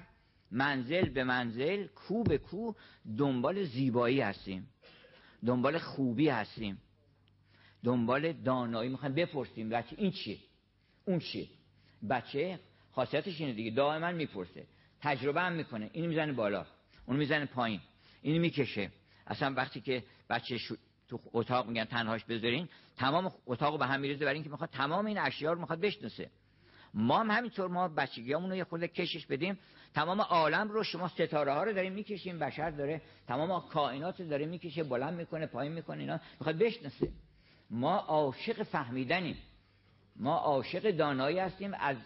منزل 0.51 1.09
به 1.09 1.25
منزل 1.25 1.87
کو 1.87 2.23
به 2.23 2.39
کو 2.39 2.73
دنبال 3.19 3.65
زیبایی 3.65 4.21
هستیم 4.21 4.69
دنبال 5.47 5.79
خوبی 5.79 6.29
هستیم 6.29 6.79
دنبال 7.85 8.33
دانایی 8.33 8.91
می‌خوایم 8.91 9.15
بپرسیم 9.15 9.69
بچه 9.69 9.97
این 9.99 10.11
چیه؟ 10.11 10.39
اون 11.05 11.19
چیه؟ 11.19 11.49
بچه 12.11 12.61
خاصیتش 12.93 13.41
اینه 13.41 13.53
دیگه 13.53 13.71
دائما 13.71 14.13
می‌پرسه 14.13 14.67
تجربه 15.01 15.41
هم 15.41 15.53
می‌کنه 15.53 15.91
اینو 15.93 16.09
می‌زنه 16.09 16.33
بالا 16.33 16.67
اون 17.07 17.17
می‌زنه 17.17 17.47
پایین. 17.47 17.81
اینو 18.25 18.41
می‌کشه. 18.41 18.91
اصلا 19.27 19.55
وقتی 19.55 19.81
که 19.81 20.05
بچه 20.31 20.59
تو 21.09 21.21
اتاق 21.33 21.69
میگن 21.69 21.85
تنهاش 21.85 22.25
بذارین 22.25 22.69
تمام 22.97 23.33
اتاق 23.47 23.79
به 23.79 23.87
هم 23.87 24.01
میریزه 24.01 24.25
برای 24.25 24.35
اینکه 24.35 24.51
می‌خواد 24.51 24.71
تمام 24.71 25.07
این 25.07 25.19
اشیا 25.19 25.53
رو 25.53 25.61
می‌خواد 25.61 25.81
بشناسه. 25.81 26.31
ما 26.95 27.21
هم 27.21 27.31
همینطور 27.31 27.69
ما 27.69 27.89
بچگیامون 27.89 28.51
رو 28.51 28.57
یه 28.57 28.65
خورده 28.65 28.89
کشش 28.89 29.27
بدیم. 29.27 29.59
تمام 29.95 30.21
عالم 30.21 30.69
رو 30.69 30.85
شما 30.85 31.09
ستاره 31.09 31.53
ها 31.53 31.65
رو 31.65 31.73
داریم 31.73 31.93
می‌کشیم 31.93 32.39
بشر 32.39 32.71
داره. 32.71 33.03
تمام 33.27 33.69
کائنات 33.69 34.21
رو 34.21 34.29
داره 34.29 34.47
می‌کشه 34.47 34.85
بلند 34.85 35.15
می‌کنه 35.15 35.47
پایین 35.47 35.73
می‌کنه 35.73 36.01
اینا 36.01 36.21
می‌خواد 36.41 36.59
بشناسه. 36.59 37.13
ما 37.71 37.97
عاشق 37.97 38.63
فهمیدنیم. 38.63 39.37
ما 40.17 40.37
عاشق 40.37 40.91
دانایی 40.91 41.39
هستیم 41.39 41.75
از 41.75 41.97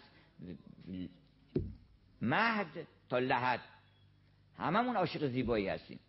مهد 2.21 2.87
تا 3.09 3.19
لحد. 3.19 3.59
هممون 4.57 4.95
عاشق 4.95 5.27
زیبایی 5.27 5.67
هستیم. 5.67 5.99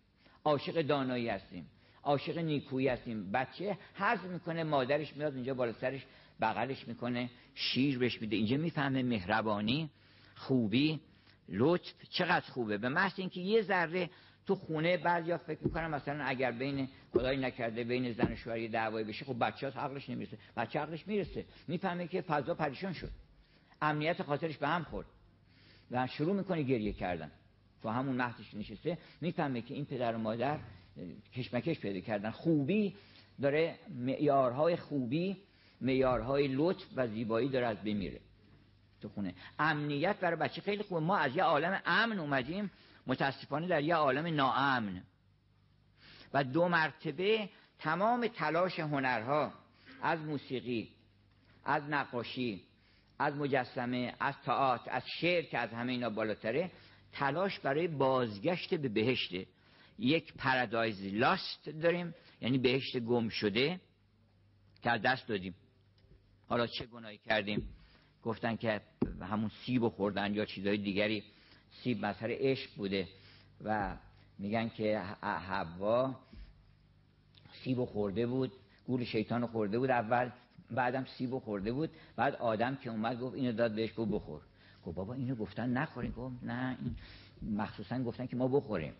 عاشق 0.45 0.83
دانایی 0.83 1.29
هستیم 1.29 1.67
عاشق 2.03 2.39
نیکویی 2.39 2.89
هستیم. 2.89 3.33
بچه 3.33 3.79
حظ 3.95 4.25
می‌کنه 4.25 4.65
مادرش 4.65 5.17
میاد 5.17 5.35
اینجا 5.35 5.55
بالا 5.55 5.73
سرش 5.73 6.07
بغلش 6.41 6.89
می‌کنه 6.89 7.31
شیر 7.55 7.99
بهش 7.99 8.23
میده. 8.23 8.37
اینجا 8.37 8.57
می‌فهمه 8.57 9.03
مهربانی 9.03 9.91
خوبی 10.35 11.01
لطف 11.49 11.93
چقدر 12.11 12.51
خوبه. 12.51 12.79
به 12.79 12.89
محض 12.89 13.13
اینکه 13.17 13.41
یه 13.41 13.63
ذره 13.63 14.11
تو 14.47 14.55
خونه 14.55 14.97
بعضیا 14.97 15.39
فکر 15.39 15.65
می‌کنم 15.65 15.91
مثلا 15.91 16.25
اگر 16.25 16.53
بین 16.53 16.89
خدای 17.13 17.37
نکرده 17.37 17.85
بین 17.85 18.13
زن 18.13 18.33
و 18.33 18.37
شوهر 18.37 18.67
دعوایی 18.67 19.07
بشه 19.07 19.25
خب 19.25 19.47
بچه 19.47 19.71
ها 19.71 19.81
عقلش 19.81 20.11
نمی‌رسه. 20.11 20.39
بچه 20.57 20.81
عقلش 20.81 21.07
می‌رسه. 21.07 21.45
می‌فهمه 21.69 22.09
که 22.09 22.21
فضا 22.21 22.55
پریشان 22.55 22.93
شد. 22.93 23.11
امنیت 23.83 24.23
خاطرش 24.23 24.57
به 24.57 24.69
هم 24.69 24.85
خورد. 24.85 25.07
و 25.91 26.07
شروع 26.07 26.35
می‌کنه 26.35 26.63
گریه 26.63 26.93
کردن. 26.93 27.31
تو 27.83 27.89
همون 27.89 28.17
مهدش 28.17 28.55
نشسته 28.55 28.99
می‌فهمه 29.21 29.63
که 29.63 29.75
این 29.75 29.85
پدر 29.85 30.15
و 30.15 30.19
مادر 30.19 30.59
کشمکش 31.35 31.81
پیدا 31.81 32.01
کردن. 32.01 32.31
خوبی 32.31 32.97
داره 33.43 33.79
معیارهای 33.95 34.77
خوبی 34.77 35.37
معیارهای 35.81 36.49
لطف 36.49 36.85
و 36.97 37.07
زیبایی 37.07 37.49
داره 37.49 37.67
از 37.67 37.83
بمیره 37.83 38.21
تو 39.01 39.09
خونه. 39.09 39.35
امنیت 39.59 40.21
برای 40.21 40.37
بچه 40.37 40.61
خیلی 40.61 40.83
خوبه. 40.83 41.01
ما 41.01 41.17
از 41.17 41.37
یه 41.37 41.43
عالم 41.43 41.83
امن 41.87 42.19
اومدیم 42.19 42.71
متاسفانه 43.07 43.69
در 43.69 43.83
یه 43.83 43.95
عالم 43.95 44.35
ناامن. 44.35 45.03
و 46.35 46.45
دو 46.45 46.69
مرتبه 46.69 47.49
تمام 47.79 48.27
تلاش 48.27 48.81
هنرها 48.81 49.53
از 50.03 50.21
موسیقی 50.21 50.89
از 51.65 51.83
نقاشی 51.83 52.63
از 53.19 53.35
مجسمه 53.35 54.15
از 54.21 54.35
تئاتر 54.45 54.91
از 54.91 55.03
شعر 55.21 55.43
که 55.43 55.59
از 55.59 55.71
همه 55.71 55.93
اینا 55.93 56.11
بالاتره 56.11 56.71
تلاش 57.13 57.59
برای 57.59 57.89
بازگشت 57.89 58.75
به 58.75 58.89
بهشته 58.89 59.47
یک 59.99 60.33
پرادایز 60.35 61.15
لاست 61.15 61.69
داریم 61.69 62.15
یعنی 62.41 62.59
بهشت 62.59 62.99
گم 62.99 63.29
شده 63.29 63.81
که 64.83 64.91
دست 64.91 65.29
دادیم. 65.29 65.55
حالا 66.49 66.67
چه 66.67 66.87
گناهی 66.87 67.19
کردیم؟ 67.19 67.69
گفتن 68.23 68.57
که 68.57 68.81
همون 69.21 69.51
سیب 69.67 69.89
خوردن 69.89 70.35
یا 70.35 70.45
چیزهای 70.45 70.79
دیگری. 70.79 71.25
سیب 71.71 72.07
مظهر 72.07 72.31
عشق 72.31 72.75
بوده 72.77 73.09
و 73.65 73.97
میگن 74.39 74.69
که 74.69 74.99
حوا 75.23 76.17
سیب 77.65 77.85
خورده 77.85 78.27
بود 78.27 78.53
گول 78.87 79.05
شیطان 79.05 79.47
خورده 79.47 79.79
بود. 79.79 79.91
اول 79.91 80.31
بعدم 80.71 81.05
سیب 81.05 81.39
خورده 81.39 81.73
بود 81.73 81.91
بعد 82.17 82.35
آدم 82.35 82.77
که 82.77 82.91
اومد 82.91 83.21
گفت 83.21 83.35
اینو 83.35 83.53
داد 83.53 83.75
بهش 83.75 83.91
گفت 83.97 84.11
بخور. 84.11 84.41
گفت 84.87 84.97
بابا 84.97 85.15
اینو 85.15 85.35
گفتن 85.35 85.71
نخورین. 85.71 86.13
گفت 86.13 86.35
نه 86.43 86.77
این 86.81 86.97
مخصوصا 87.57 88.03
گفتن 88.03 88.27
که 88.27 88.37
ما 88.37 88.49
بخوریم. 88.49 88.93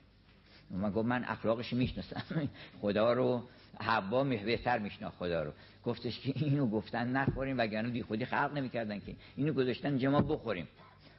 من 0.71 0.91
گفت 0.91 1.09
من 1.09 1.25
اخلاقش 1.25 1.73
می‌شناسم. 1.73 2.23
خدا 2.83 3.13
رو 3.13 3.43
حوا 3.81 4.25
بهتر 4.25 4.79
میشنا 4.79 5.11
خدا 5.11 5.43
رو. 5.43 5.53
گفتش 5.85 6.21
که 6.21 6.33
اینو 6.37 6.67
گفتن 6.67 7.09
نخوریم 7.09 7.59
وگرنه 7.59 7.91
بی 7.91 8.03
خودی 8.03 8.25
خلق 8.25 8.53
نمی‌کردن 8.55 8.99
که. 9.01 9.17
اینو 9.37 9.53
گذاشتن 9.53 9.89
اینجا 9.89 10.11
ما 10.11 10.21
بخوریم. 10.21 10.69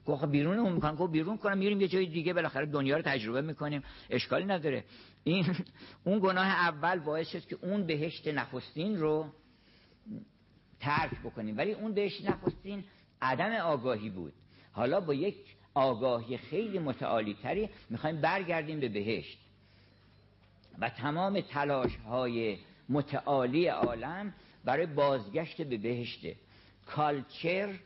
گفت 0.05 0.25
بیرون 0.25 0.57
اون 0.57 0.73
می‌کنن. 0.73 0.95
گفت 0.95 1.11
بیرون 1.11 1.37
کنم 1.37 1.57
میریم 1.57 1.81
یه 1.81 1.87
جای 1.87 2.05
دیگه. 2.05 2.33
بالاخره 2.33 2.65
دنیا 2.65 2.97
رو 2.97 3.01
تجربه 3.01 3.41
می‌کنیم. 3.41 3.83
اشکالی 4.09 4.45
نداره. 4.45 4.83
این 5.23 5.45
اون 6.05 6.19
گناه 6.19 6.47
اول 6.47 6.99
باعث 6.99 7.27
شد 7.27 7.47
که 7.47 7.57
اون 7.61 7.85
بهشت 7.85 8.27
نخستین 8.27 8.97
رو 8.97 9.25
ترک 10.79 11.19
بکنیم. 11.23 11.57
ولی 11.57 11.71
اون 11.71 11.93
بهشت 11.93 12.29
نخستین 12.29 12.83
عدم 13.21 13.51
آگاهی 13.51 14.09
بود. 14.09 14.33
حالا 14.71 14.99
با 14.99 15.13
یک 15.13 15.35
آگاهی 15.73 16.37
خیلی 16.37 16.79
متعالی 16.79 17.37
تری 17.43 17.69
می‌خوایم 17.89 18.21
برگردیم 18.21 18.79
به 18.79 18.89
بهشت. 18.89 19.37
و 20.79 20.89
تمام 20.89 21.41
تلاش 21.41 21.95
های 21.95 22.57
متعالی 22.89 23.67
عالم 23.67 24.33
برای 24.65 24.85
بازگشت 24.85 25.61
به 25.61 25.77
بهشته 25.77 26.35
کالچر 26.85 27.79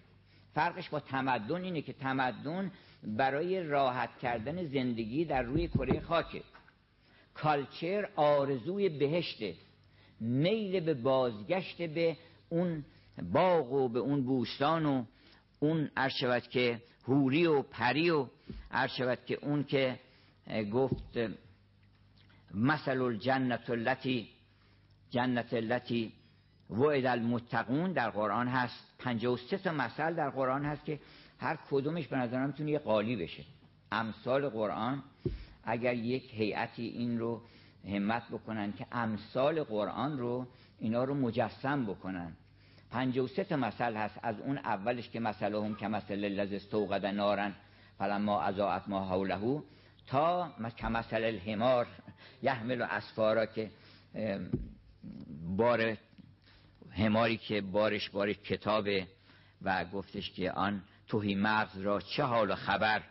فرقش 0.53 0.89
با 0.89 0.99
تمدن 0.99 1.63
اینه 1.63 1.81
که 1.81 1.93
تمدن 1.93 2.71
برای 3.03 3.63
راحت 3.63 4.17
کردن 4.17 4.65
زندگی 4.65 5.25
در 5.25 5.41
روی 5.41 5.67
کره 5.67 5.99
خاکه. 5.99 6.41
کالچر 7.33 8.09
آرزوی 8.15 8.89
بهشته 8.89 9.55
میل 10.19 10.79
به 10.79 10.93
بازگشت 10.93 11.81
به 11.81 12.17
اون 12.49 12.85
باغ 13.33 13.71
و 13.71 13.89
به 13.89 13.99
اون 13.99 14.23
بوستان 14.23 14.85
و 14.85 15.05
اون 15.59 15.89
عرشبت 15.97 16.49
که 16.49 16.81
هوری 17.07 17.45
و 17.45 17.61
پری 17.61 18.09
و 18.09 18.27
عرشبت 18.71 19.25
که 19.25 19.39
اون 19.41 19.63
که 19.63 19.99
گفت 20.73 21.17
مثل 22.53 23.01
الجنت 23.01 23.69
التي 23.69 24.29
جنت 25.09 25.53
التي 25.53 26.13
وعد 26.69 27.05
المتقون 27.05 27.93
در 27.93 28.09
قرآن 28.09 28.47
هست. 28.47 28.83
53 28.99 29.57
تا 29.57 29.71
مثل 29.71 30.13
در 30.13 30.29
قرآن 30.29 30.65
هست 30.65 30.85
که 30.85 30.99
هر 31.39 31.57
کدومش 31.71 32.07
به 32.07 32.17
نظرم 32.17 32.47
می‌تونه 32.47 32.71
یه 32.71 32.79
قالی 32.79 33.15
بشه. 33.15 33.43
امثال 33.91 34.49
قرآن 34.49 35.03
اگر 35.63 35.93
یک 35.93 36.33
هیئتی 36.33 36.83
این 36.87 37.19
رو 37.19 37.41
همت 37.87 38.23
بکنن 38.31 38.73
که 38.73 38.87
امثال 38.91 39.63
قرآن 39.63 40.17
رو 40.17 40.47
اینا 40.79 41.03
رو 41.03 41.13
مجسم 41.13 41.85
بکنن. 41.85 42.33
53 42.95 43.43
تا 43.43 43.55
مثل 43.55 43.95
هست. 43.95 44.19
از 44.23 44.39
اون 44.39 44.57
اولش 44.57 45.09
که 45.09 45.19
مثل 45.19 45.55
هم 45.55 45.75
که 45.75 45.87
مثل 45.87 46.15
لذ 46.15 46.53
استوقد 46.53 47.05
نارن. 47.05 47.53
فلما 47.97 48.41
ازاعت 48.41 48.89
ما 48.89 49.05
حوله 49.05 49.63
تا 50.07 50.51
کمثل 50.77 51.23
الحمار 51.23 51.87
یحمل 52.43 52.81
اسفارا 52.81 53.45
که 53.45 53.71
بار 55.57 55.97
هماری 56.91 57.37
که 57.37 57.61
بارش 57.61 58.09
بار 58.09 58.33
کتابه 58.33 59.07
و 59.61 59.85
گفتش 59.85 60.31
که 60.31 60.51
آن 60.51 60.83
توهی 61.07 61.35
مغز 61.35 61.77
را 61.77 62.01
چه 62.01 62.23
حال 62.23 62.51
و 62.51 62.55
خبر 62.55 63.03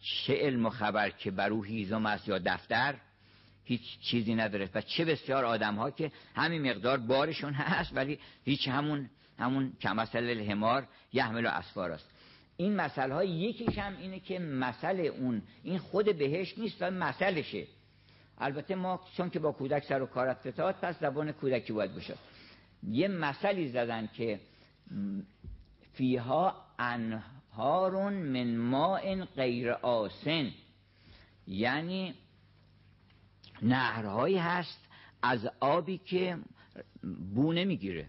چه 0.00 0.34
علم 0.34 0.66
و 0.66 0.70
خبر 0.70 1.10
که 1.10 1.30
بر 1.30 1.50
او 1.50 1.62
هیزم 1.62 2.06
است 2.06 2.28
یا 2.28 2.38
دفتر. 2.38 2.94
هیچ 3.68 3.98
چیزی 4.00 4.34
نداره. 4.34 4.70
و 4.74 4.80
چه 4.80 5.04
بسیار 5.04 5.44
آدم 5.44 5.74
ها 5.74 5.90
که 5.90 6.12
همین 6.34 6.70
مقدار 6.70 6.98
بارشون 6.98 7.52
هست 7.52 7.96
ولی 7.96 8.18
هیچ 8.44 8.68
همون 8.68 9.10
همون 9.38 9.72
کمثل 9.80 10.24
الحمار 10.30 10.86
یحمل 11.12 11.46
و 11.46 11.48
اسفار 11.48 11.92
است. 11.92 12.10
این 12.56 12.76
مسئله 12.76 13.14
های 13.14 13.28
یکیش 13.28 13.78
هم 13.78 13.96
اینه 13.96 14.20
که 14.20 14.38
مسئله 14.38 15.02
اون 15.02 15.42
این 15.62 15.78
خود 15.78 16.18
بهش 16.18 16.58
نیست 16.58 16.76
و 16.80 16.90
مسئلشه 16.90 17.66
البته 18.38 18.74
ما 18.74 19.00
چون 19.16 19.30
که 19.30 19.38
با 19.38 19.52
کودک 19.52 19.84
سر 19.84 20.02
و 20.02 20.06
کارت 20.06 20.50
فتاد 20.50 20.74
پس 20.74 21.00
زبان 21.00 21.32
کودکی 21.32 21.72
باید 21.72 21.94
باشه. 21.94 22.14
یه 22.82 23.08
مسئله 23.08 23.68
زدن 23.68 24.06
که 24.16 24.40
فیها 25.92 26.54
انهارون 26.78 28.12
من 28.12 28.56
ماء 28.56 29.24
غیر 29.24 29.70
آسن. 29.70 30.50
یعنی 31.46 32.14
نهرهایی 33.62 34.36
هست 34.36 34.88
از 35.22 35.50
آبی 35.60 35.98
که 35.98 36.38
بو 37.34 37.52
نمی‌گیره. 37.52 38.06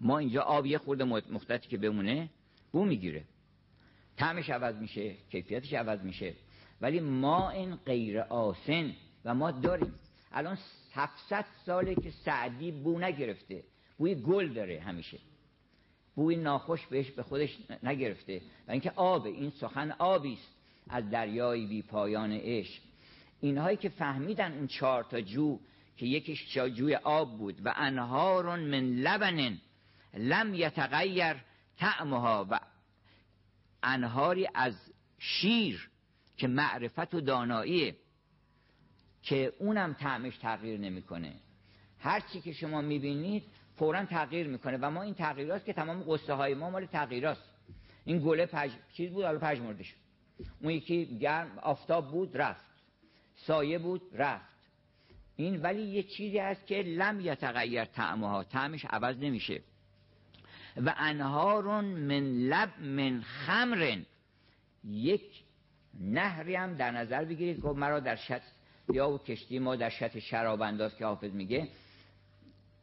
ما 0.00 0.18
اینجا 0.18 0.42
آب 0.42 0.66
یه 0.66 0.78
خورده 0.78 1.04
مختلفی 1.04 1.68
که 1.68 1.78
بمونه 1.78 2.28
بو 2.72 2.84
می‌گیره. 2.84 3.24
طعمش 4.16 4.50
عوض 4.50 4.76
میشه 4.76 5.14
کیفیتش 5.30 5.72
عوض 5.72 6.00
میشه. 6.00 6.34
ولی 6.80 7.00
ما 7.00 7.50
این 7.50 7.76
غیر 7.76 8.20
آسن 8.20 8.92
و 9.24 9.34
ما 9.34 9.50
داریم. 9.50 9.94
الان 10.32 10.58
700 10.94 11.44
ساله 11.66 11.94
که 11.94 12.10
سعدی 12.10 12.72
بو 12.72 12.98
نگرفته. 12.98 13.64
بوی 13.98 14.14
گل 14.14 14.52
داره 14.52 14.80
همیشه. 14.80 15.18
بوی 16.14 16.36
ناخوش 16.36 16.86
بهش 16.86 17.10
به 17.10 17.22
خودش 17.22 17.58
نگرفته. 17.82 18.40
و 18.68 18.70
اینکه 18.70 18.90
آب 18.90 19.26
این 19.26 19.50
سخن 19.50 19.90
آبی 19.90 20.32
است 20.32 20.54
از 20.88 21.10
دریای 21.10 21.66
بی 21.66 21.82
پایان 21.82 22.32
عشق. 22.32 22.82
اینهایی 23.44 23.76
که 23.76 23.88
فهمیدن 23.88 24.52
اون 24.52 24.66
چهار 24.66 25.04
تا 25.04 25.20
جو 25.20 25.58
که 25.96 26.06
یکیش 26.06 26.54
جوی 26.54 26.94
آب 26.94 27.38
بود 27.38 27.66
و 27.66 27.72
انهار 27.76 28.56
من 28.56 28.84
لبن 28.84 29.58
لم 30.14 30.54
یتغیر 30.54 31.36
طعمها 31.76 32.46
و 32.50 32.60
انهاری 33.82 34.48
از 34.54 34.74
شیر 35.18 35.90
که 36.36 36.48
معرفت 36.48 37.14
و 37.14 37.20
داناییه 37.20 37.96
که 39.22 39.52
اونم 39.58 39.92
طعمش 39.94 40.36
تغییر 40.36 40.80
نمی‌کنه. 40.80 41.34
هر 41.98 42.20
چی 42.20 42.40
که 42.40 42.52
شما 42.52 42.80
می‌بینید 42.80 43.42
فورا 43.76 44.04
تغییر 44.04 44.46
می‌کنه 44.46 44.78
و 44.80 44.90
ما 44.90 45.02
این 45.02 45.14
تغییرات 45.14 45.64
که 45.64 45.72
تمام 45.72 46.04
قصه 46.08 46.34
های 46.34 46.54
ما 46.54 46.70
مال 46.70 46.86
تغییراست. 46.86 47.44
این 48.04 48.18
گله 48.18 48.46
پج... 48.46 48.70
چیز 48.92 49.10
بود؟ 49.10 49.24
حالا 49.24 49.38
پژمرده 49.38 49.82
شد 49.82 49.96
اون 50.60 50.72
یکی 50.72 51.18
گرم 51.18 51.58
آفتاب 51.58 52.10
بود 52.10 52.36
رفت. 52.36 52.73
سایه 53.36 53.78
بود 53.78 54.02
رفت. 54.12 54.54
این 55.36 55.62
ولی 55.62 55.82
یه 55.82 56.02
چیزی 56.02 56.38
هست 56.38 56.66
که 56.66 56.82
لم 56.82 57.20
یتغیر 57.20 57.84
طعمها 57.84 58.44
طعمش 58.44 58.84
عوض 58.84 59.16
نمیشه. 59.18 59.60
و 60.76 60.94
انهارون 60.96 61.84
من 61.84 62.48
لب 62.48 62.80
من 62.80 63.22
خمرن. 63.22 64.06
یک 64.84 65.42
نهری 66.00 66.54
هم 66.54 66.74
در 66.74 66.90
نظر 66.90 67.24
بگیرید. 67.24 67.62
که 67.62 67.68
مرا 67.68 68.00
در 68.00 68.16
شط 68.16 68.42
یا 68.92 69.10
و 69.10 69.18
کشتی 69.18 69.58
ما 69.58 69.76
در 69.76 69.90
شط 69.90 70.18
شراب 70.18 70.62
انداز 70.62 70.96
که 70.96 71.06
حافظ 71.06 71.32
میگه. 71.32 71.68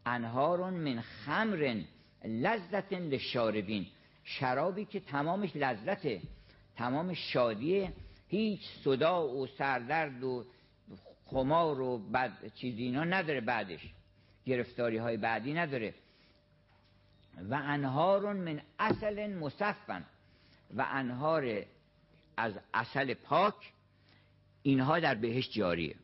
انهارون 0.05 0.73
من 0.73 1.01
خمرن 1.01 1.83
لذت 2.25 2.93
لشاربین. 2.93 3.87
شرابی 4.23 4.85
که 4.85 4.99
تمامش 4.99 5.55
لذته 5.55 6.21
تمام 6.75 7.13
شادیه. 7.13 7.93
هیچ 8.31 8.61
صدا 8.83 9.27
و 9.27 9.47
سردرد 9.47 10.23
و 10.23 10.45
خمار 11.25 11.81
و 11.81 11.97
بد 11.97 12.53
چیزی 12.55 12.83
اینا 12.83 13.03
نداره 13.03 13.41
بعدش. 13.41 13.93
گرفتاری 14.45 14.97
های 14.97 15.17
بعدی 15.17 15.53
نداره. 15.53 15.93
و 17.49 17.53
انهارون 17.53 18.37
من 18.37 18.61
اصل 18.79 19.33
مصفن. 19.33 20.05
و 20.75 20.85
انهار 20.89 21.65
از 22.37 22.53
اصل 22.73 23.13
پاک 23.13 23.55
اینها 24.63 24.99
در 24.99 25.15
بهش 25.15 25.49
جاریه. 25.49 25.95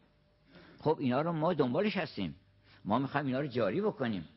خب 0.79 0.97
اینا 0.99 1.21
رو 1.21 1.31
ما 1.31 1.53
دنبالش 1.53 1.97
هستیم. 1.97 2.35
ما 2.85 2.99
می‌خوایم 2.99 3.27
اینا 3.27 3.39
رو 3.39 3.47
جاری 3.47 3.81
بکنیم. 3.81 4.27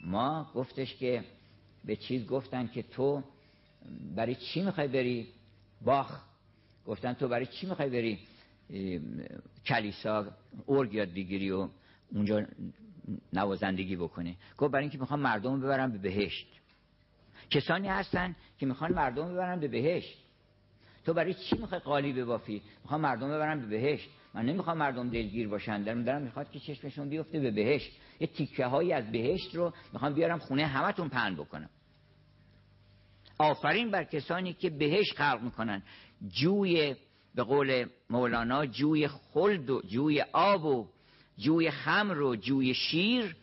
ما 0.00 0.50
گفتش 0.54 0.94
که 0.96 1.24
به 1.84 1.96
چیز 1.96 2.26
گفتن 2.26 2.66
که 2.66 2.82
تو 2.82 3.22
برای 4.16 4.34
چی 4.34 4.62
می‌خوای 4.62 4.88
بری 4.88 5.28
باخ 5.84 6.28
گفتن 6.88 7.12
تو 7.12 7.28
برای 7.28 7.46
چی 7.46 7.66
می‌خوای 7.66 7.90
بری 7.90 8.18
کلیسا 9.66 10.26
ارگ 10.68 10.94
یاد 10.94 11.08
بگیری 11.08 11.50
و 11.50 11.68
اونجا 12.12 12.46
نوازندگی 13.32 13.96
بکنی؟ 13.96 14.36
گفت 14.58 14.72
برای 14.72 14.82
اینکه 14.82 14.98
می‌خوام 14.98 15.20
مردم 15.20 15.60
ببرم 15.60 15.92
به 15.92 15.98
بهشت. 15.98 16.46
کسانی 17.50 17.88
هستن 17.88 18.36
که 18.58 18.66
می‌خوان 18.66 18.92
مردم 18.92 19.32
ببرن 19.32 19.60
به 19.60 19.68
بهشت. 19.68 20.18
تو 21.04 21.14
برای 21.14 21.34
چی 21.34 21.56
می‌خوای 21.58 21.80
قالی 21.80 22.12
ببافی؟ 22.12 22.62
می‌خوام 22.82 23.00
مردم 23.00 23.28
ببرم 23.28 23.60
به 23.60 23.66
بهشت. 23.66 24.10
من 24.34 24.46
نمی‌خوام 24.46 24.78
مردم 24.78 25.10
دلگیر 25.10 25.48
باشن. 25.48 25.82
دارم 25.82 26.04
دارم 26.04 26.22
می‌خواد 26.22 26.50
که 26.50 26.58
چشمشون 26.58 27.08
بیفته 27.08 27.40
به 27.40 27.50
بهشت. 27.50 27.92
یه 28.20 28.26
تیکه 28.26 28.66
هایی 28.66 28.92
از 28.92 29.12
بهشت 29.12 29.54
رو 29.54 29.72
می‌خوام 29.92 30.14
بیارم 30.14 30.38
خونه 30.38 30.66
همتون 30.66 31.08
پهن 31.08 31.34
بکنم. 31.34 31.70
آفرین 33.38 33.90
بر 33.90 34.04
کسانی 34.04 34.52
که 34.52 34.70
بهشت 34.70 35.16
خلق 35.16 35.40
می‌کنن. 35.42 35.82
جوی 36.26 36.94
به 37.34 37.42
قول 37.42 37.86
مولانا 38.10 38.66
جوی 38.66 39.08
خلد 39.08 39.70
و 39.70 39.82
جوی 39.82 40.20
آب 40.32 40.64
و 40.64 40.88
جوی 41.38 41.70
خمر 41.70 42.20
و 42.20 42.36
جوی 42.36 42.74
شیر 42.74 43.36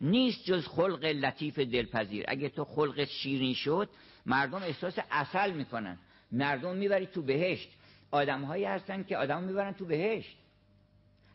نیست 0.00 0.44
جز 0.44 0.66
خلق 0.66 1.04
لطیف 1.04 1.58
دلپذیر. 1.58 2.24
اگه 2.28 2.48
تو 2.48 2.64
خلق 2.64 3.04
شیرین 3.04 3.54
شد 3.54 3.88
مردم 4.26 4.62
احساس 4.62 4.98
اصل 5.10 5.52
می‌کنن. 5.52 5.98
مردم 6.32 6.76
می‌بری 6.76 7.06
تو 7.06 7.22
بهشت. 7.22 7.68
آدم 8.10 8.42
هایی 8.42 8.64
هستن 8.64 9.02
که 9.02 9.16
آدم 9.16 9.42
می‌برن 9.42 9.72
تو 9.72 9.84
بهشت. 9.84 10.36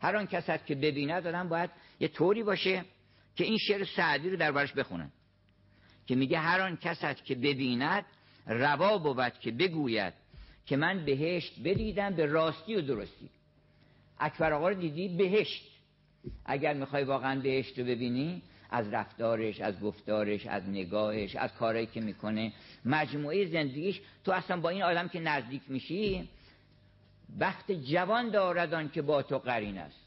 هر 0.00 0.16
آن 0.16 0.26
کس 0.26 0.64
که 0.64 0.74
ببیند 0.74 1.26
آدم 1.26 1.48
باید 1.48 1.70
یه 2.00 2.08
طوری 2.08 2.42
باشه 2.42 2.84
که 3.36 3.44
این 3.44 3.58
شعر 3.58 3.84
سعدی 3.84 4.30
رو 4.30 4.36
در 4.36 4.52
برش 4.52 4.72
بخونن 4.72 5.12
که 6.06 6.14
میگه 6.14 6.38
هر 6.38 6.60
آن 6.60 6.76
کس 6.76 7.22
که 7.22 7.34
ببیند 7.34 8.04
روا 8.46 8.98
بود 8.98 9.38
که 9.38 9.50
بگوید. 9.50 10.14
که 10.68 10.76
من 10.76 11.04
بهشت 11.04 11.62
بدیدم 11.64 12.14
به 12.14 12.26
راستی 12.26 12.74
و 12.74 12.80
درستی. 12.80 13.30
اکبر 14.20 14.52
آقا 14.52 14.68
رو 14.68 14.74
دیدی 14.74 15.08
بهشت. 15.08 15.68
اگر 16.44 16.74
می‌خوای 16.74 17.04
واقعا 17.04 17.40
بهشت 17.40 17.78
رو 17.78 17.84
ببینی 17.84 18.42
از 18.70 18.92
رفتارش 18.92 19.60
از 19.60 19.80
گفتارش 19.80 20.46
از 20.46 20.68
نگاهش 20.68 21.36
از 21.36 21.54
کارهایی 21.54 21.86
که 21.86 22.00
می‌کنه 22.00 22.52
مجموعه 22.84 23.46
زندگیش 23.46 24.00
تو 24.24 24.32
اصلا 24.32 24.60
با 24.60 24.68
این 24.68 24.82
آدم 24.82 25.08
که 25.08 25.20
نزدیک 25.20 25.62
میشی 25.68 26.28
وقت 27.38 27.72
جوان 27.72 28.30
داردان 28.30 28.88
که 28.88 29.02
با 29.02 29.22
تو 29.22 29.38
قرین 29.38 29.78
است. 29.78 30.06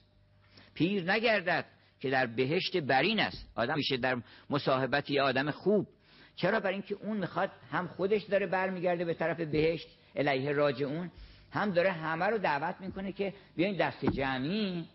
پیر 0.73 1.11
نگردد 1.11 1.65
که 1.99 2.09
در 2.09 2.25
بهشت 2.25 2.77
برین 2.77 3.19
است. 3.19 3.51
آدم 3.55 3.75
میشه 3.75 3.97
در 3.97 4.21
مصاحبت 4.49 5.09
یه 5.09 5.21
آدم 5.21 5.51
خوب. 5.51 5.87
چرا؟ 6.35 6.59
برای 6.59 6.73
اینکه 6.73 6.95
اون 6.95 7.17
می‌خواد 7.17 7.51
هم 7.71 7.87
خودش 7.87 8.23
داره 8.23 8.47
برمیگرده 8.47 9.05
به 9.05 9.13
طرف 9.13 9.41
بهشت 9.41 9.87
الیه 10.15 10.51
راجعون 10.51 11.11
هم 11.51 11.71
داره 11.71 11.91
همه 11.91 12.25
رو 12.25 12.37
دعوت 12.37 12.75
می‌کنه 12.79 13.11
که 13.11 13.33
بیاین 13.55 13.77
دست 13.77 14.05
جمعی 14.05 14.85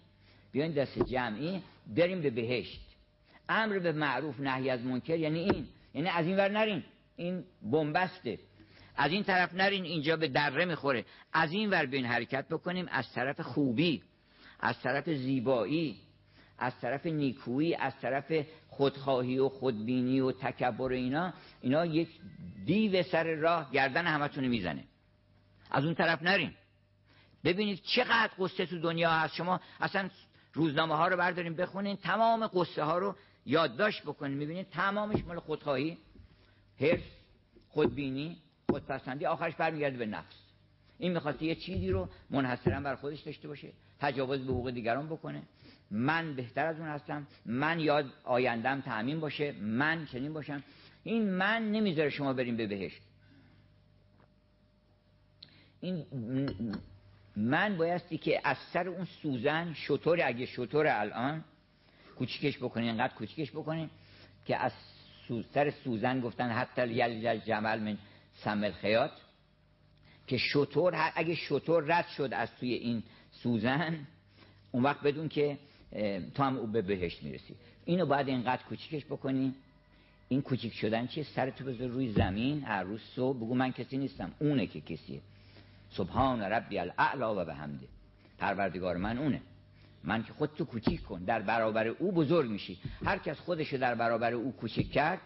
بیاین 0.52 0.72
دست 0.72 0.98
جمعی 0.98 1.62
بریم 1.96 2.20
به 2.20 2.30
بهشت. 2.30 2.80
امر 3.48 3.78
به 3.78 3.92
معروف 3.92 4.40
نهی 4.40 4.70
از 4.70 4.84
منکر 4.84 5.18
یعنی 5.18 5.38
این 5.38 5.66
یعنی 5.94 6.08
از 6.08 6.26
این 6.26 6.36
ور 6.36 6.48
نرین 6.48 6.82
این 7.16 7.44
بنبسته. 7.62 8.38
از 8.96 9.12
این 9.12 9.24
طرف 9.24 9.54
نرین 9.54 9.84
اینجا 9.84 10.16
به 10.16 10.28
دره 10.28 10.64
می‌خوره. 10.64 11.04
از 11.32 11.52
این 11.52 11.70
ور 11.70 11.86
بیاین 11.86 12.06
حرکت 12.06 12.48
بکنیم 12.48 12.86
از 12.90 13.12
طرف 13.12 13.40
خوبی 13.40 14.02
از 14.60 14.80
طرف 14.80 15.10
زیبایی 15.10 15.96
از 16.58 16.80
طرف 16.80 17.06
نیکویی 17.06 17.74
از 17.74 17.92
طرف 18.00 18.46
خودخواهی 18.68 19.38
و 19.38 19.48
خودبینی 19.48 20.20
و 20.20 20.32
تکبر 20.32 20.92
اینا. 20.92 21.32
اینا 21.60 21.86
یک 21.86 22.08
دیو 22.66 23.02
سر 23.02 23.34
راه 23.34 23.72
گردن 23.72 24.06
همتون 24.06 24.48
می‌زنه. 24.48 24.84
از 25.70 25.84
اون 25.84 25.94
طرف 25.94 26.22
نرین 26.22 26.54
ببینید 27.44 27.82
چقدر 27.82 28.30
قصه 28.38 28.66
تو 28.66 28.78
دنیا 28.78 29.10
هست. 29.10 29.34
شما 29.34 29.60
اصلا 29.80 30.10
روزنامه 30.54 30.94
ها 30.94 31.08
رو 31.08 31.16
برداریم 31.16 31.54
بخونین 31.54 31.96
تمام 31.96 32.46
قصه 32.46 32.82
ها 32.82 32.98
رو 32.98 33.16
یادداشت 33.46 34.02
بکنین. 34.02 34.38
می‌بینید 34.38 34.70
تمامش 34.70 35.24
مال 35.24 35.38
خودخواهی 35.38 35.98
حرص 36.80 37.00
خودبینی 37.68 38.36
خودپسندی. 38.70 39.26
آخرش 39.26 39.54
برمیگرده 39.54 39.96
به 39.96 40.06
نفس. 40.06 40.36
این 40.98 41.12
می‌خواسته 41.12 41.44
یه 41.44 41.54
چیزی 41.54 41.90
رو 41.90 42.08
منحصرا 42.30 42.80
بر 42.80 42.94
خودش 42.94 43.20
داشته 43.20 43.48
باشه 43.48 43.68
تجاوز 44.00 44.40
به 44.40 44.52
حقوق 44.52 44.70
دیگران 44.70 45.06
بکنه. 45.06 45.42
من 45.90 46.34
بهتر 46.34 46.66
از 46.66 46.78
اون 46.78 46.88
هستم. 46.88 47.26
من 47.46 47.80
یاد 47.80 48.06
آیندم 48.24 48.80
تأمین 48.80 49.20
باشه. 49.20 49.52
من 49.52 50.06
چنین 50.06 50.32
باشم. 50.32 50.62
این 51.04 51.30
من 51.30 51.72
نمی‌ذاره 51.72 52.10
شما 52.10 52.32
بریم 52.32 52.56
به 52.56 52.66
بهشت. 52.66 53.00
این 55.86 56.04
من 57.36 57.76
بایستی 57.76 58.18
که 58.18 58.40
از 58.44 58.56
سر 58.72 58.88
اون 58.88 59.04
سوزن 59.04 59.74
شطور 59.74 60.20
اگه 60.24 60.46
شطور 60.46 60.86
الان 60.86 61.44
کوچیکش 62.18 62.58
بکنین 62.58 62.88
اینقدر 62.88 63.14
کوچیکش 63.14 63.50
بکنین 63.50 63.90
که 64.46 64.56
از 64.56 64.72
سر 65.54 65.70
سوزن 65.70 66.20
گفتن 66.20 66.50
حتی 66.50 66.88
یل 66.88 67.38
جمل 67.38 67.78
من 67.80 67.98
سمل 68.34 68.70
خیات 68.70 69.10
که 70.26 70.36
شطور 70.36 71.12
اگه 71.14 71.34
شطور 71.34 71.84
رد 71.86 72.06
شد 72.08 72.28
از 72.32 72.54
توی 72.56 72.72
این 72.72 73.02
سوزن 73.32 74.06
اون 74.72 74.82
وقت 74.82 75.00
بدون 75.00 75.28
که 75.28 75.58
تو 76.34 76.42
هم 76.42 76.56
او 76.56 76.66
به 76.66 76.82
بهشت 76.82 77.22
می‌رسی. 77.22 77.54
اینو 77.84 78.06
باید 78.06 78.28
اینقدر 78.28 78.62
کوچیکش 78.62 79.04
بکنی. 79.04 79.54
این 80.28 80.42
کوچیک 80.42 80.74
شدن 80.74 81.06
چیه؟ 81.06 81.24
سرتو 81.24 81.64
بذار 81.64 81.88
روی 81.88 82.12
زمین 82.12 82.64
هر 82.64 82.82
روز 82.82 83.00
صبح. 83.00 83.36
بگو 83.36 83.54
من 83.54 83.72
کسی 83.72 83.98
نیستم. 83.98 84.32
اونه 84.38 84.66
که 84.66 84.80
کسیه. 84.80 85.20
سبحان 85.96 86.42
ربی 86.42 86.78
الاعلا 86.78 87.42
و 87.42 87.44
به 87.44 87.54
همده 87.54 87.86
پروردگار 88.38 88.96
من 88.96 89.18
اونه. 89.18 89.42
من 90.04 90.22
که 90.22 90.32
خودتو 90.32 90.64
کوچیک 90.64 91.02
کن. 91.02 91.24
در 91.24 91.42
برابر 91.42 91.86
او 91.86 92.12
بزرگ 92.12 92.50
میشی. 92.50 92.78
هر 93.04 93.18
کس 93.18 93.40
خودشو 93.40 93.76
در 93.76 93.94
برابر 93.94 94.32
او 94.32 94.56
کوچیک 94.56 94.92
کرد 94.92 95.20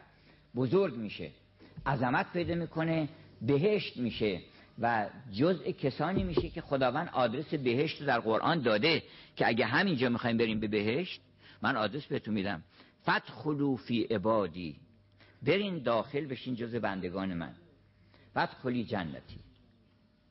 بزرگ 0.55 0.97
میشه. 0.97 1.31
عظمت 1.87 2.33
پیدا 2.33 2.55
می‌کنه 2.55 3.09
بهشت 3.43 3.97
میشه 3.97 4.41
و 4.79 5.09
جزء 5.33 5.71
کسانی 5.71 6.25
میشه 6.25 6.49
که 6.49 6.61
خداوند 6.61 7.09
آدرس 7.13 7.55
بهشت 7.55 8.01
رو 8.01 8.07
در 8.07 8.21
قرآن 8.21 8.63
داده 8.63 9.03
که 9.37 9.49
اگه 9.49 9.67
همینجا 9.67 10.09
می‌خوایم 10.09 10.37
بریم 10.37 10.61
به 10.61 10.69
بهشت 10.69 11.21
من 11.63 11.77
آدرس 11.77 12.07
بهتون 12.07 12.35
میدم. 12.35 12.63
فتح 13.03 13.77
فی 13.77 14.03
عبادی. 14.03 14.77
برین 15.43 15.83
داخل 15.83 16.27
بشین 16.27 16.55
جز 16.55 16.75
بندگان 16.75 17.35
من. 17.35 17.55
فتح 18.31 18.71
جنتی. 18.71 19.50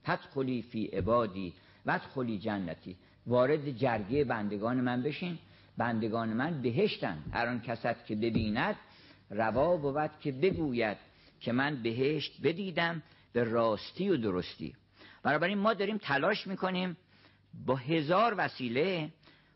فتح 0.09 0.61
فی 0.61 0.85
عبادی 0.85 1.53
فتح 1.89 2.23
جنتی. 2.23 2.95
وارد 3.27 3.71
جرگه 3.77 4.23
بندگان 4.23 4.81
من 4.81 5.03
بشین. 5.03 5.37
بندگان 5.77 6.29
من 6.29 6.61
بهشتن. 6.61 7.23
هر 7.33 7.47
آن 7.47 7.61
کست 7.61 8.05
که 8.05 8.15
ببیند 8.15 8.75
روا 9.29 9.77
بود 9.77 10.11
که 10.21 10.31
بگوید 10.31 10.97
که 11.39 11.51
من 11.51 11.83
بهشت 11.83 12.41
بدیدم 12.43 13.03
به 13.33 13.43
راستی 13.43 14.09
و 14.09 14.17
درستی. 14.17 14.75
بنابراین 15.23 15.57
ما 15.57 15.73
داریم 15.73 15.97
تلاش 15.97 16.47
می‌کنیم 16.47 16.97
با 17.65 17.75
هزار 17.75 18.35
وسیله 18.37 19.09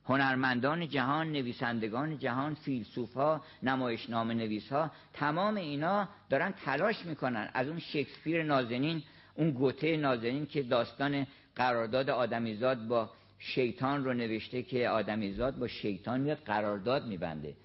هنرمندان 0.05 0.87
جهان 0.87 1.31
نویسندگان 1.31 2.17
جهان 2.17 2.53
فیلسوف 2.53 3.13
ها 3.13 3.41
نمایشنامه 3.63 4.33
نویس 4.33 4.69
تمام 5.13 5.55
اینا 5.55 6.09
دارن 6.29 6.51
تلاش 6.51 7.05
می‌کنن. 7.05 7.49
از 7.53 7.67
اون 7.67 7.79
شکسپیر 7.79 8.43
نازنین 8.43 9.03
اون 9.35 9.51
گوته 9.51 9.97
نازنین 9.97 10.45
که 10.45 10.63
داستان 10.63 11.27
قرارداد 11.55 12.09
آدمیزاد 12.09 12.87
با 12.87 13.09
شیطان 13.39 14.05
رو 14.05 14.13
نوشته 14.13 14.63
که 14.63 14.89
آدمیزاد 14.89 15.57
با 15.57 15.67
شیطان 15.67 16.21
میاد 16.21 16.37
قرارداد 16.37 17.07
میبنده 17.07 17.55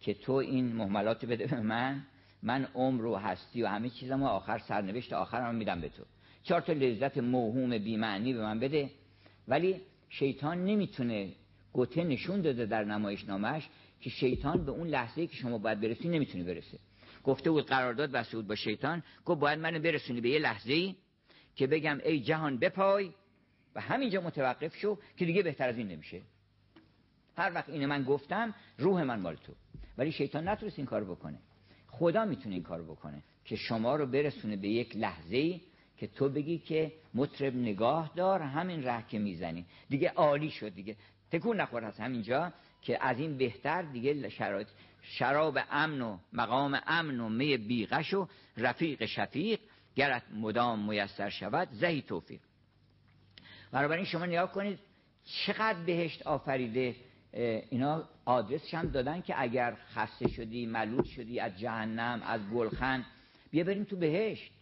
که 0.00 0.14
تو 0.14 0.32
این 0.32 0.72
محملات 0.72 1.24
بده 1.24 1.46
به 1.46 1.60
من 1.60 2.02
من 2.42 2.68
عمر 2.74 3.04
و 3.04 3.16
هستی 3.16 3.62
و 3.62 3.66
همه 3.66 3.90
چیزم 3.90 4.22
و 4.22 4.26
آخر 4.26 4.58
سرنوشت 4.58 5.12
آخرم 5.12 5.54
میدم 5.54 5.80
به 5.80 5.88
تو. 5.88 6.02
چهار 6.42 6.60
تا 6.60 6.72
لذت 6.72 7.18
موهوم 7.18 7.78
بیمعنی 7.78 8.32
به 8.32 8.42
من 8.42 8.60
بده. 8.60 8.90
ولی 9.48 9.80
شیطان 10.08 10.64
نمی‌تونه 10.64 11.32
گوته 11.72 12.04
نشون 12.04 12.40
داده 12.40 12.66
در 12.66 12.84
نمایش 12.84 13.24
نامش 13.24 13.68
که 14.00 14.10
شیطان 14.10 14.64
به 14.64 14.72
اون 14.72 14.88
لحظه 14.88 15.26
که 15.26 15.36
شما 15.36 15.58
باید 15.58 15.80
برسی 15.80 16.08
نمی‌تونه 16.08 16.44
برسه. 16.44 16.78
گفته 17.24 17.50
بود 17.50 17.66
قرارداد 17.66 18.10
بسته 18.10 18.36
بود 18.36 18.46
با 18.46 18.54
شیطان 18.54 19.02
گفت 19.24 19.40
باید 19.40 19.58
منو 19.58 19.78
برسونی 19.78 20.20
به 20.20 20.28
یه 20.28 20.38
لحظه 20.38 20.72
ای 20.72 20.94
که 21.58 21.66
بگم 21.66 21.98
ای 22.04 22.20
جهان 22.20 22.58
بپای 22.58 23.10
و 23.74 23.80
همینجا 23.80 24.20
متوقف 24.20 24.76
شو 24.76 24.98
که 25.16 25.24
دیگه 25.24 25.42
بهتر 25.42 25.68
از 25.68 25.78
این 25.78 25.88
نمیشه. 25.88 26.22
هر 27.36 27.54
وقت 27.54 27.68
اینو 27.68 27.86
من 27.86 28.04
گفتم 28.04 28.54
روح 28.78 29.02
من 29.02 29.20
مال 29.20 29.36
تو. 29.36 29.52
ولی 29.98 30.12
شیطان 30.12 30.48
نتونست 30.48 30.78
این 30.78 30.86
کار 30.86 31.04
بکنه. 31.04 31.38
خدا 31.86 32.24
می‌تونه 32.24 32.54
این 32.54 32.64
کار 32.64 32.82
بکنه 32.82 33.22
که 33.44 33.56
شما 33.56 33.96
رو 33.96 34.06
برسونه 34.06 34.56
به 34.56 34.68
یک 34.68 34.96
لحظه 34.96 35.36
ای 35.36 35.60
که 35.96 36.06
تو 36.06 36.28
بگی 36.28 36.58
که 36.58 36.92
مطرب 37.14 37.56
نگاه 37.56 38.12
دار 38.16 38.42
همین 38.42 38.82
ره 38.82 39.06
که 39.08 39.18
می‌زنی. 39.18 39.66
دیگه 39.88 40.08
عالی 40.08 40.50
شد 40.50 40.74
دیگه. 40.74 40.96
تکون 41.30 41.60
نخور 41.60 41.84
از 41.84 42.00
همینجا 42.00 42.52
که 42.82 43.04
از 43.04 43.18
این 43.18 43.36
بهتر 43.36 43.82
دیگه 43.82 44.30
شراب 45.02 45.58
امن 45.70 46.00
و 46.00 46.18
مقام 46.32 46.80
امن 46.86 47.20
و 47.20 47.28
می 47.28 47.56
بیغش 47.56 48.14
و 48.14 48.28
رفیق 48.56 49.04
شفیق 49.04 49.60
گرت 49.98 50.22
مدام 50.34 50.88
میسر 50.88 51.30
شود 51.30 51.68
زهی 51.72 52.02
توفیق. 52.02 52.40
بنابراین 53.72 54.04
شما 54.04 54.26
نگاه 54.26 54.52
کنید 54.52 54.78
چقدر 55.24 55.78
بهشت 55.84 56.22
آفریده 56.22 56.96
اینا 57.70 58.08
آدرسش 58.24 58.74
هم 58.74 58.88
دادن 58.88 59.20
که 59.20 59.34
اگر 59.42 59.74
خسته 59.74 60.28
شدی 60.28 60.66
ملول 60.66 61.04
شدی 61.04 61.40
از 61.40 61.58
جهنم 61.58 62.22
از 62.22 62.40
گلخن 62.54 63.04
بیا 63.50 63.64
بریم 63.64 63.84
تو 63.84 63.96
بهشت. 63.96 64.52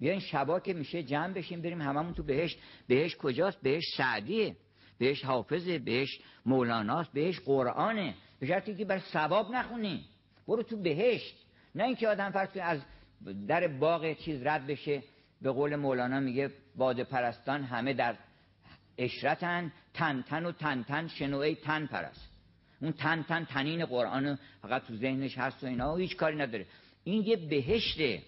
بیا 0.00 0.12
این 0.12 0.20
شبا 0.20 0.60
که 0.60 0.72
میشه 0.72 1.02
جمع 1.02 1.32
بشیم 1.32 1.62
بریم 1.62 1.82
هممون 1.82 2.14
تو 2.14 2.22
بهشت. 2.22 2.58
بهشت 2.88 3.16
کجاست؟ 3.16 3.60
بهشت 3.60 3.96
سعدیه. 3.96 4.56
بهش 4.98 5.24
حافظه 5.24 5.78
بهش 5.78 6.20
مولاناست 6.46 7.12
بهش 7.12 7.40
قرآنه. 7.40 8.14
به 8.40 8.46
شرطی 8.46 8.74
که 8.74 8.84
بر 8.84 8.98
ثواب 8.98 9.50
نخونی. 9.50 10.04
برو 10.48 10.62
تو 10.62 10.76
بهشت. 10.76 11.36
نه 11.74 11.84
اینکه 11.84 12.08
آدم 12.08 12.30
فرض 12.30 12.48
از 12.60 12.80
در 13.48 13.68
باغ 13.68 14.12
چیز 14.12 14.42
رد 14.42 14.66
بشه 14.66 15.02
به 15.42 15.50
قول 15.50 15.76
مولانا 15.76 16.20
میگه 16.20 16.50
باد 16.76 17.02
پرستان 17.02 17.64
همه 17.64 17.94
در 17.94 18.16
اشرتن 18.98 19.72
تن 19.94 20.22
تن 20.22 20.46
و 20.46 20.52
تن 20.52 20.82
تن 20.82 21.08
شنوعی 21.08 21.54
تن 21.54 21.86
پرست. 21.86 22.28
اون 22.80 22.92
تن 22.92 23.22
تن 23.22 23.44
تنین 23.44 23.84
قرآن 23.84 24.38
فقط 24.62 24.86
تو 24.86 24.96
ذهنش 24.96 25.38
هست 25.38 25.64
و 25.64 25.66
اینا 25.66 25.94
و 25.94 25.96
هیچ 25.96 26.16
کاری 26.16 26.36
نداره. 26.36 26.66
این 27.04 27.22
یه 27.22 27.36
بهشته 27.36 28.22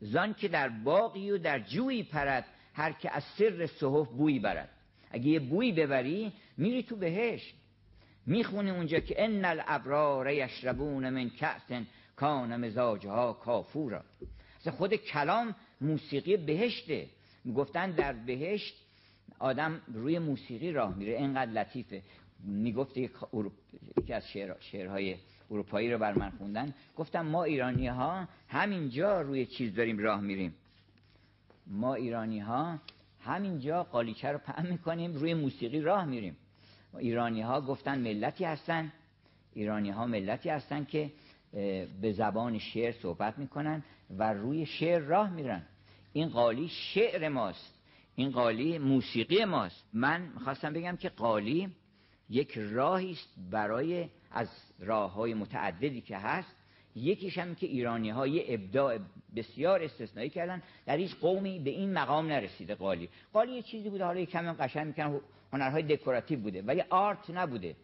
زان 0.00 0.34
که 0.34 0.48
در 0.48 0.68
باقی 0.68 1.30
و 1.30 1.38
در 1.38 1.58
جویی 1.58 2.02
پرد 2.02 2.44
هر 2.74 2.92
که 2.92 3.16
از 3.16 3.24
سر 3.38 3.66
صحف 3.66 4.08
بویی 4.08 4.38
برد. 4.38 4.68
اگه 5.10 5.26
یه 5.26 5.40
بویی 5.40 5.72
ببری 5.72 6.32
میری 6.56 6.82
تو 6.82 6.96
بهشت. 6.96 7.54
می‌خونی 8.26 8.70
اونجا 8.70 9.00
که 9.00 9.24
ان 9.24 9.44
الابرار 9.44 10.30
یشربون 10.30 11.08
من 11.10 11.30
کأس 11.30 11.62
کان 12.18 12.56
مزاجها 12.56 13.32
کافورا. 13.32 14.02
خود 14.70 14.94
کلام 14.94 15.54
موسیقی 15.80 16.36
بهشته. 16.36 17.06
گفتن 17.56 17.90
در 17.90 18.12
بهشت 18.12 18.74
آدم 19.38 19.80
روی 19.94 20.18
موسیقی 20.18 20.72
راه 20.72 20.96
میره. 20.96 21.12
اینقدر 21.12 21.50
لطیفه. 21.50 22.02
می‌گفت 22.44 22.96
یکی 22.96 24.12
از 24.12 24.28
شعر، 24.28 24.54
شعرهای 24.60 25.16
اروپایی 25.50 25.92
رو 25.92 25.98
بر 25.98 26.18
من 26.18 26.30
خوندن. 26.30 26.74
گفتم 26.96 27.26
ما 27.26 27.44
ایرانی 27.44 27.86
ها 27.86 28.28
همینجا 28.48 29.20
روی 29.20 29.46
چیز 29.46 29.74
داریم 29.74 29.98
راه 29.98 30.20
میریم. 30.20 30.54
ما 31.66 31.94
ایرانی 31.94 32.38
ها 32.38 32.78
همینجا 33.20 33.82
قالیچه 33.82 34.28
رو 34.28 34.38
پهن 34.38 34.66
می‌کنیم 34.66 35.14
روی 35.14 35.34
موسیقی 35.34 35.80
راه 35.80 36.04
میریم. 36.04 36.36
ایرانی 36.98 37.42
ها 37.42 37.60
گفتن 37.60 37.98
ملتی 37.98 38.44
هستن. 38.44 38.92
ایرانی 39.54 39.90
ها 39.90 40.06
ملتی 40.06 40.48
هستن 40.48 40.84
که 40.84 41.10
به 42.00 42.12
زبان 42.12 42.58
شعر 42.58 42.92
صحبت 42.92 43.38
می‌کنن 43.38 43.84
و 44.10 44.32
روی 44.32 44.66
شعر 44.66 44.98
راه 44.98 45.30
میرن. 45.30 45.62
این 46.12 46.28
قالی 46.28 46.68
شعر 46.68 47.28
ماست. 47.28 47.74
این 48.14 48.30
قالی 48.30 48.78
موسیقی 48.78 49.44
ماست. 49.44 49.84
من 49.92 50.32
خواستم 50.44 50.72
بگم 50.72 50.96
که 50.96 51.08
قالی 51.08 51.68
یک 52.30 52.58
راهی 52.58 53.12
است 53.12 53.34
برای 53.50 54.08
از 54.30 54.48
راه 54.78 55.12
های 55.12 55.34
متعددی 55.34 56.00
که 56.00 56.16
هست. 56.16 56.56
یکیش 56.94 57.38
هم 57.38 57.54
که 57.54 57.66
ایرانی 57.66 58.10
ها 58.10 58.26
یه 58.26 58.44
ابداع 58.48 58.98
بسیار 59.36 59.82
استثنایی 59.82 60.30
کردن 60.30 60.62
در 60.86 60.96
هیچ 60.96 61.16
قومی 61.16 61.58
به 61.58 61.70
این 61.70 61.92
مقام 61.92 62.26
نرسیده 62.26 62.74
قالی. 62.74 63.08
قالی 63.32 63.52
یه 63.52 63.62
چیزی 63.62 63.90
بوده 63.90 64.04
حالا 64.04 64.24
کمی 64.24 64.52
قشنگ 64.52 64.86
می‌کنن 64.86 65.20
هنرهای 65.52 65.82
دکوراتیو 65.82 66.40
بوده 66.40 66.62
ولی 66.62 66.82
آرت 66.90 67.30
نبوده. 67.30 67.76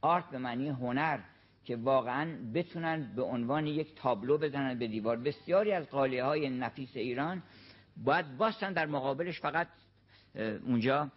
آرت 0.00 0.30
به 0.30 0.38
معنی 0.38 0.68
هنر. 0.68 1.18
که 1.64 1.76
واقعا 1.76 2.36
بتونن 2.54 3.12
به 3.16 3.22
عنوان 3.22 3.66
یک 3.66 3.94
تابلو 3.94 4.38
بزنن 4.38 4.78
به 4.78 4.86
دیوار. 4.88 5.16
بسیاری 5.16 5.72
از 5.72 5.88
قالی 5.90 6.18
های 6.18 6.50
نفیس 6.50 6.96
ایران 6.96 7.42
باید 7.96 8.36
باستن 8.36 8.72
در 8.72 8.86
مقابلش 8.86 9.40
فقط 9.40 9.68
اونجا 10.66 11.10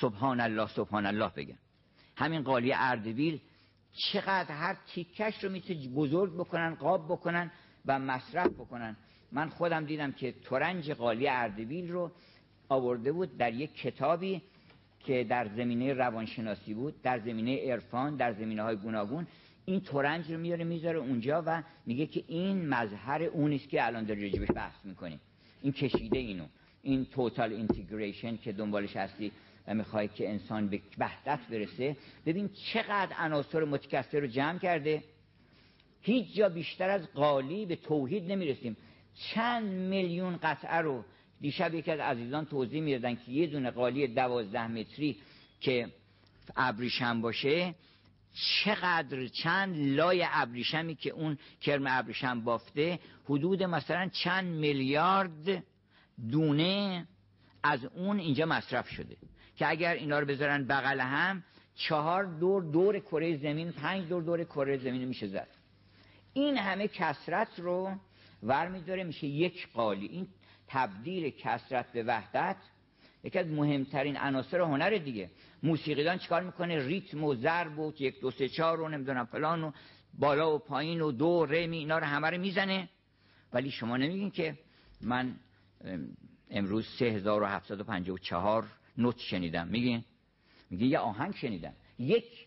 سبحان 0.00 0.40
الله 0.40 0.68
سبحان 0.68 1.06
الله 1.06 1.28
بگن. 1.36 1.58
همین 2.16 2.42
قالی 2.42 2.72
اردبیل 2.72 3.40
چقدر 4.12 4.54
هر 4.54 4.76
تیکش 4.94 5.44
رو 5.44 5.50
می‌تونه 5.50 5.88
بزرگ 5.88 6.34
بکنن 6.34 6.74
قاب 6.74 7.04
بکنن 7.04 7.50
و 7.86 7.98
مصرف 7.98 8.50
بکنن. 8.52 8.96
من 9.32 9.48
خودم 9.48 9.84
دیدم 9.84 10.12
که 10.12 10.32
ترنج 10.32 10.90
قالی 10.90 11.28
اردبیل 11.28 11.92
رو 11.92 12.12
آورده 12.68 13.12
بود 13.12 13.36
در 13.36 13.54
یک 13.54 13.74
کتابی 13.74 14.42
که 15.00 15.24
در 15.24 15.48
زمینه 15.48 15.92
روانشناسی 15.92 16.74
بود 16.74 17.02
در 17.02 17.18
زمینه 17.18 17.72
عرفان 17.72 18.16
در 18.16 18.32
زمینه 18.32 18.62
های 18.62 18.76
گوناگون. 18.76 19.26
این 19.66 19.80
ترنج 19.80 20.32
رو 20.32 20.38
میاره 20.38 20.64
می‌ذاره 20.64 20.98
اونجا 20.98 21.42
و 21.46 21.62
میگه 21.86 22.06
که 22.06 22.24
این 22.26 22.68
مظهر 22.68 23.22
اونیست 23.22 23.68
که 23.68 23.86
الان 23.86 24.04
در 24.04 24.14
رجبش 24.14 24.48
بحث 24.54 24.84
می‌کنیم 24.84 25.20
این 25.62 25.72
کشیده 25.72 26.18
اینو. 26.18 26.44
این 26.82 27.04
توتال 27.04 27.52
اینتگریشن 27.52 28.36
که 28.36 28.52
دنبالش 28.52 28.96
هستی 28.96 29.32
و 29.68 29.74
می‌خوای 29.74 30.08
که 30.08 30.30
انسان 30.30 30.68
به 30.68 30.80
وحدت 30.98 31.40
برسه. 31.50 31.96
ببین 32.26 32.50
چقدر 32.72 33.16
عناصر 33.18 33.64
متکثر 33.64 34.20
رو 34.20 34.26
جمع 34.26 34.58
کرده. 34.58 35.02
هیچ 36.02 36.34
جا 36.34 36.48
بیشتر 36.48 36.90
از 36.90 37.12
قالی 37.14 37.66
به 37.66 37.76
توحید 37.76 38.32
نمی‌رسیم. 38.32 38.76
چند 39.14 39.68
میلیون 39.68 40.36
قطعه 40.36 40.76
رو 40.76 41.04
دیشب 41.40 41.74
یکی 41.74 41.90
از 41.90 42.00
عزیزان 42.00 42.44
توضیح 42.44 42.82
می‌دادن 42.82 43.14
که 43.14 43.32
یه 43.32 43.46
دونه 43.46 43.70
قالی 43.70 44.06
دوازده 44.06 44.66
متری 44.66 45.16
که 45.60 45.88
ابریشم 46.56 47.20
باشه 47.20 47.74
چقدر 48.34 49.26
چند 49.26 49.76
لای 49.76 50.26
ابریشمی 50.30 50.94
که 50.94 51.10
اون 51.10 51.38
کرم 51.60 51.84
ابریشم 51.86 52.40
بافته 52.40 52.98
حدود 53.24 53.62
مثلا 53.62 54.08
چند 54.08 54.44
میلیارد 54.44 55.64
دونه 56.30 57.06
از 57.62 57.84
اون 57.84 58.18
اینجا 58.18 58.46
مصرف 58.46 58.88
شده. 58.88 59.16
که 59.56 59.70
اگر 59.70 59.94
اینا 59.94 60.18
رو 60.18 60.26
بذارن 60.26 60.64
بغل 60.64 61.00
هم 61.00 61.42
چهار 61.74 62.24
دور 62.24 62.62
دور 62.62 62.98
کره 62.98 63.36
زمین 63.36 63.72
پنج 63.72 64.08
دور 64.08 64.22
دور 64.22 64.44
کره 64.44 64.78
زمین 64.78 65.04
میشه 65.04 65.26
زد. 65.26 65.48
این 66.32 66.56
همه 66.56 66.88
کسرت 66.88 67.48
رو 67.58 67.92
ور 68.42 68.68
میداره 68.68 69.04
میشه 69.04 69.26
یک 69.26 69.68
قالی. 69.72 70.06
این 70.06 70.28
تبدیل 70.68 71.30
کسرت 71.30 71.92
به 71.92 72.02
وحدت 72.02 72.56
یکی 73.24 73.38
از 73.38 73.46
مهمترین 73.46 74.16
عناصر 74.16 74.60
هنر 74.60 74.90
دیگه. 74.90 75.30
موسیقیدان 75.64 76.18
چیکار 76.18 76.42
می‌کنه؟ 76.42 76.86
ریتم 76.86 77.24
و 77.24 77.34
ضرب 77.34 77.78
و 77.78 77.92
یک 77.98 78.20
دو 78.20 78.30
سه 78.30 78.48
چهار 78.48 78.78
رو 78.78 78.88
نمی‌دونم 78.88 79.24
فلان 79.24 79.64
و 79.64 79.72
بالا 80.18 80.54
و 80.54 80.58
پایین 80.58 81.00
و 81.00 81.12
دو 81.12 81.46
رمی 81.46 81.76
اینا 81.76 81.98
رو 81.98 82.04
همه 82.04 82.30
رو 82.30 82.40
می‌زنه. 82.40 82.88
ولی 83.52 83.70
شما 83.70 83.96
نمیگین 83.96 84.30
که 84.30 84.58
من 85.00 85.36
امروز 86.50 86.86
3754 86.86 88.66
نوت 88.98 89.18
شنیدم. 89.18 89.68
میگین؟ 89.68 90.04
میگه 90.70 90.86
یه 90.86 90.98
آهنگ 90.98 91.34
شنیدم. 91.34 91.72
یک 91.98 92.46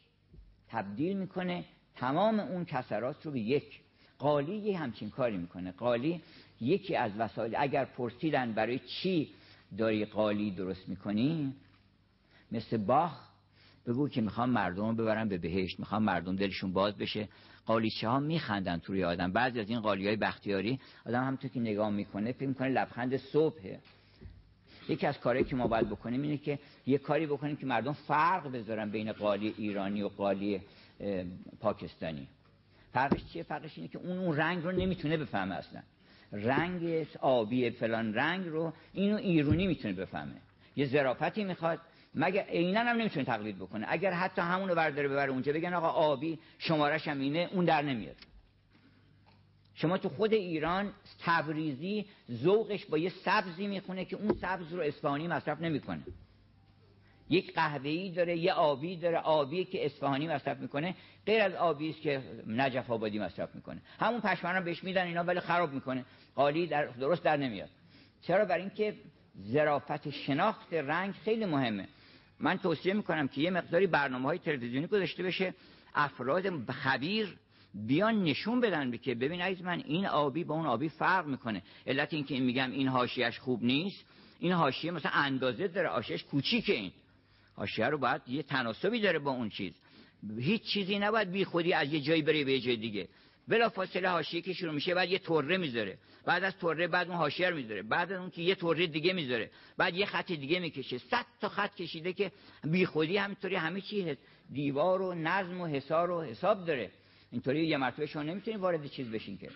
تبدیل 0.70 1.18
می‌کنه 1.18 1.66
تمام 1.96 2.40
اون 2.40 2.66
کسرات 2.66 3.26
رو 3.26 3.32
به 3.32 3.40
یک. 3.40 3.80
قالی 4.20 4.56
یه 4.56 4.80
همچین 4.80 5.10
کاری 5.10 5.38
می‌کنه. 5.38 5.72
قالی 5.72 6.22
یکی 6.62 6.96
از 6.96 7.12
وسایل 7.18 7.56
اگر 7.58 7.86
پرسیدن 7.86 8.52
برای 8.54 8.80
چی 8.80 9.30
داری 9.78 10.06
قالی 10.06 10.52
درست 10.52 10.90
می‌کنی 10.90 11.54
مثل 12.52 12.78
باخ 12.78 13.28
بگو 13.88 14.10
که 14.10 14.22
می‌خوام 14.22 14.50
مردم 14.50 14.96
ببرم 14.96 15.30
به 15.30 15.38
بهشت 15.38 15.80
می‌خوام 15.80 16.04
مردم 16.04 16.36
دلشون 16.36 16.74
باز 16.74 16.98
بشه. 16.98 17.30
قالیچه 17.66 18.08
ها 18.08 18.20
میخندن 18.20 18.78
توی 18.78 19.04
آدم. 19.04 19.32
بعضی 19.32 19.60
از 19.60 19.70
این 19.70 19.80
قالی 19.80 20.08
های 20.08 20.16
بختیاری 20.16 20.80
آدم 21.06 21.24
همونطور 21.24 21.52
که 21.52 21.60
نگاه 21.60 21.90
می‌کنه 21.90 22.32
فکر 22.32 22.48
می‌کنه 22.48 22.70
لبخند 22.70 23.18
صبحه. 23.18 23.80
یکی 24.90 25.08
از 25.08 25.20
کارهایی 25.20 25.46
که 25.46 25.56
ما 25.56 25.68
باید 25.68 25.90
بکنیم 25.90 26.22
اینه 26.22 26.38
که 26.38 26.60
یه 26.86 26.98
کاری 26.98 27.28
بکنیم 27.28 27.56
که 27.56 27.66
مردم 27.66 27.94
فرق 27.94 28.52
بذارن 28.52 28.90
بین 28.90 29.12
قالی 29.12 29.54
ایرانی 29.58 30.02
و 30.02 30.08
قالی 30.08 30.62
پاکستانی. 31.60 32.28
فرقش 32.94 33.26
چیه؟ 33.34 33.44
فرقش 33.44 33.78
اینه 33.78 33.88
که 33.88 33.98
اون 33.98 34.18
اون 34.18 34.38
رنگ 34.38 34.64
رو 34.64 34.72
نمی‌تونه 34.72 35.18
بفهمه 35.18 35.56
اصلا. 35.56 35.82
رنگ 36.32 37.08
آبی 37.22 37.70
فلان 37.70 38.14
رنگ 38.14 38.46
رو 38.46 38.74
اینو 38.94 39.18
ایرونی 39.18 39.68
می‌تونه 39.68 39.94
بفهمه. 39.94 40.36
یه 40.76 40.86
ظرافتی 40.86 41.44
می‌خواد 41.44 41.80
مگر 42.20 42.42
عینا 42.44 42.80
هم 42.80 42.98
نمی‌تونه 42.98 43.26
تقلید 43.26 43.56
بکنه؟ 43.56 43.86
اگر 43.90 44.12
حتی 44.12 44.42
همونو 44.42 44.76
برداره 44.76 45.08
ببره 45.08 45.32
اونجا 45.32 45.54
بگن 45.54 45.74
آقا 45.74 45.88
آبی 45.88 46.40
شمارش 46.58 47.08
هم 47.08 47.20
اینه 47.20 47.50
اون 47.52 47.66
در 47.66 47.82
نمیاد 47.82 48.16
شما 49.74 49.98
تو 49.98 50.10
خود 50.10 50.34
ایران 50.34 50.94
تبریزی 51.26 52.06
ذوقش 52.32 52.86
با 52.86 52.98
یه 52.98 53.10
سبزی 53.10 53.68
می‌خونه 53.68 54.06
که 54.06 54.16
اون 54.16 54.34
سبز 54.34 54.74
رو 54.74 54.82
اصفهانی 54.82 55.28
مصرف 55.28 55.62
نمی‌کنه. 55.62 56.02
یک 57.30 57.54
قهوه‌ای 57.54 58.12
داره 58.12 58.38
یه 58.38 58.54
آبی 58.54 58.96
داره 58.96 59.18
آبی 59.18 59.66
که 59.66 59.86
اصفهانی 59.86 60.28
مصرف 60.28 60.60
می‌کنه 60.60 60.96
غیر 61.26 61.42
از 61.42 61.54
آبی 61.54 61.90
است 61.90 62.02
که 62.02 62.22
نجف 62.48 62.92
آبادی 62.92 63.20
مصرف 63.20 63.56
می‌کنه. 63.56 63.82
همون 64.00 64.22
پشمرا 64.22 64.62
بهش 64.62 64.84
میدن 64.84 65.08
اینا 65.08 65.24
ولی 65.24 65.40
خراب 65.40 65.74
می‌کنه. 65.74 66.06
قالی 66.36 66.68
در 66.68 66.86
درست 66.86 67.24
در 67.24 67.38
نمیاد. 67.38 67.70
چرا؟ 68.22 68.46
برای 68.46 68.62
اینکه 68.62 68.96
ظرافت 69.52 70.10
شناخت 70.10 70.74
رنگ 70.74 71.14
خیلی 71.14 71.46
مهمه. 71.46 71.88
من 72.40 72.58
توصیه 72.58 72.94
می‌کنم 72.94 73.28
که 73.28 73.42
یه 73.42 73.50
مقداری 73.50 73.88
برنامه 73.88 74.26
های 74.26 74.40
تلویزیونی 74.40 74.88
گذاشته 74.88 75.24
بشه 75.24 75.54
افراد 75.96 76.72
خبیر 76.72 77.38
بیان 77.74 78.24
نشون 78.24 78.60
بدن 78.60 78.98
که 78.98 79.16
ببین 79.16 79.42
عزیز 79.42 79.66
من 79.66 79.84
این 79.86 80.06
آبی 80.06 80.44
با 80.44 80.56
اون 80.56 80.66
آبی 80.66 80.90
فرق 80.90 81.26
می‌کنه. 81.26 81.64
علت 81.88 82.14
اینکه 82.14 82.34
این 82.34 82.44
میگم 82.44 82.72
این 82.72 82.88
حاشیهش 82.88 83.40
خوب 83.40 83.64
نیست 83.64 84.06
این 84.40 84.52
حاشیه 84.52 84.92
مثلا 84.92 85.12
اندازه 85.12 85.68
داره 85.68 85.90
حاشیهش 85.90 86.24
کوچیکه 86.24 86.74
این. 86.74 86.92
حاشیه 87.56 87.86
رو 87.86 87.98
باید 87.98 88.22
یه 88.28 88.44
تناسبی 88.44 89.02
داره 89.02 89.20
با 89.20 89.32
اون 89.32 89.50
چیز. 89.50 89.74
هیچ 90.38 90.64
چیزی 90.64 91.00
نباید 91.00 91.32
بی 91.32 91.46
خودی 91.46 91.74
از 91.74 91.94
یه 91.94 92.02
جایی 92.02 92.22
بره 92.22 92.44
به 92.44 92.52
یه 92.52 92.60
جای 92.60 92.78
دیگه. 92.78 93.08
بلا 93.48 93.70
فاصله 93.70 94.10
حاشیه 94.10 94.42
که 94.42 94.54
شروع 94.54 94.74
میشه 94.74 94.94
بعد 94.94 95.10
یه 95.10 95.20
طره 95.20 95.58
می‌ذاره. 95.58 95.98
بعد 96.26 96.44
از 96.44 96.58
طره 96.58 96.88
بعد 96.88 97.08
اون 97.08 97.18
حاشیه 97.18 97.50
می‌ذاره. 97.50 97.84
بعد 97.84 98.12
اون 98.12 98.30
که 98.30 98.42
یه 98.42 98.56
طره 98.56 98.88
دیگه 98.88 99.14
می‌ذاره. 99.14 99.52
بعد 99.78 99.96
یه 99.96 100.06
خط 100.06 100.32
دیگه 100.32 100.60
می‌کشه. 100.60 100.98
صد 100.98 101.26
تا 101.42 101.50
خط 101.50 101.76
کشیده 101.76 102.14
که 102.14 102.32
بی 102.64 102.86
خودی 102.86 103.18
همینطوری 103.18 103.56
همه 103.56 103.82
چی 103.82 104.18
دیوار 104.52 105.02
و 105.02 105.14
نظم 105.14 105.62
و 105.62 105.68
حسار 105.68 106.12
و 106.12 106.22
حساب 106.22 106.66
داره. 106.66 106.92
اینطوری 107.32 107.68
یه 107.68 107.78
مرتبه 107.78 108.06
شما 108.06 108.24
نمی‌تونید 108.24 108.60
وارد 108.60 108.88
چیز 108.88 109.12
بشین 109.12 109.38
که. 109.38 109.50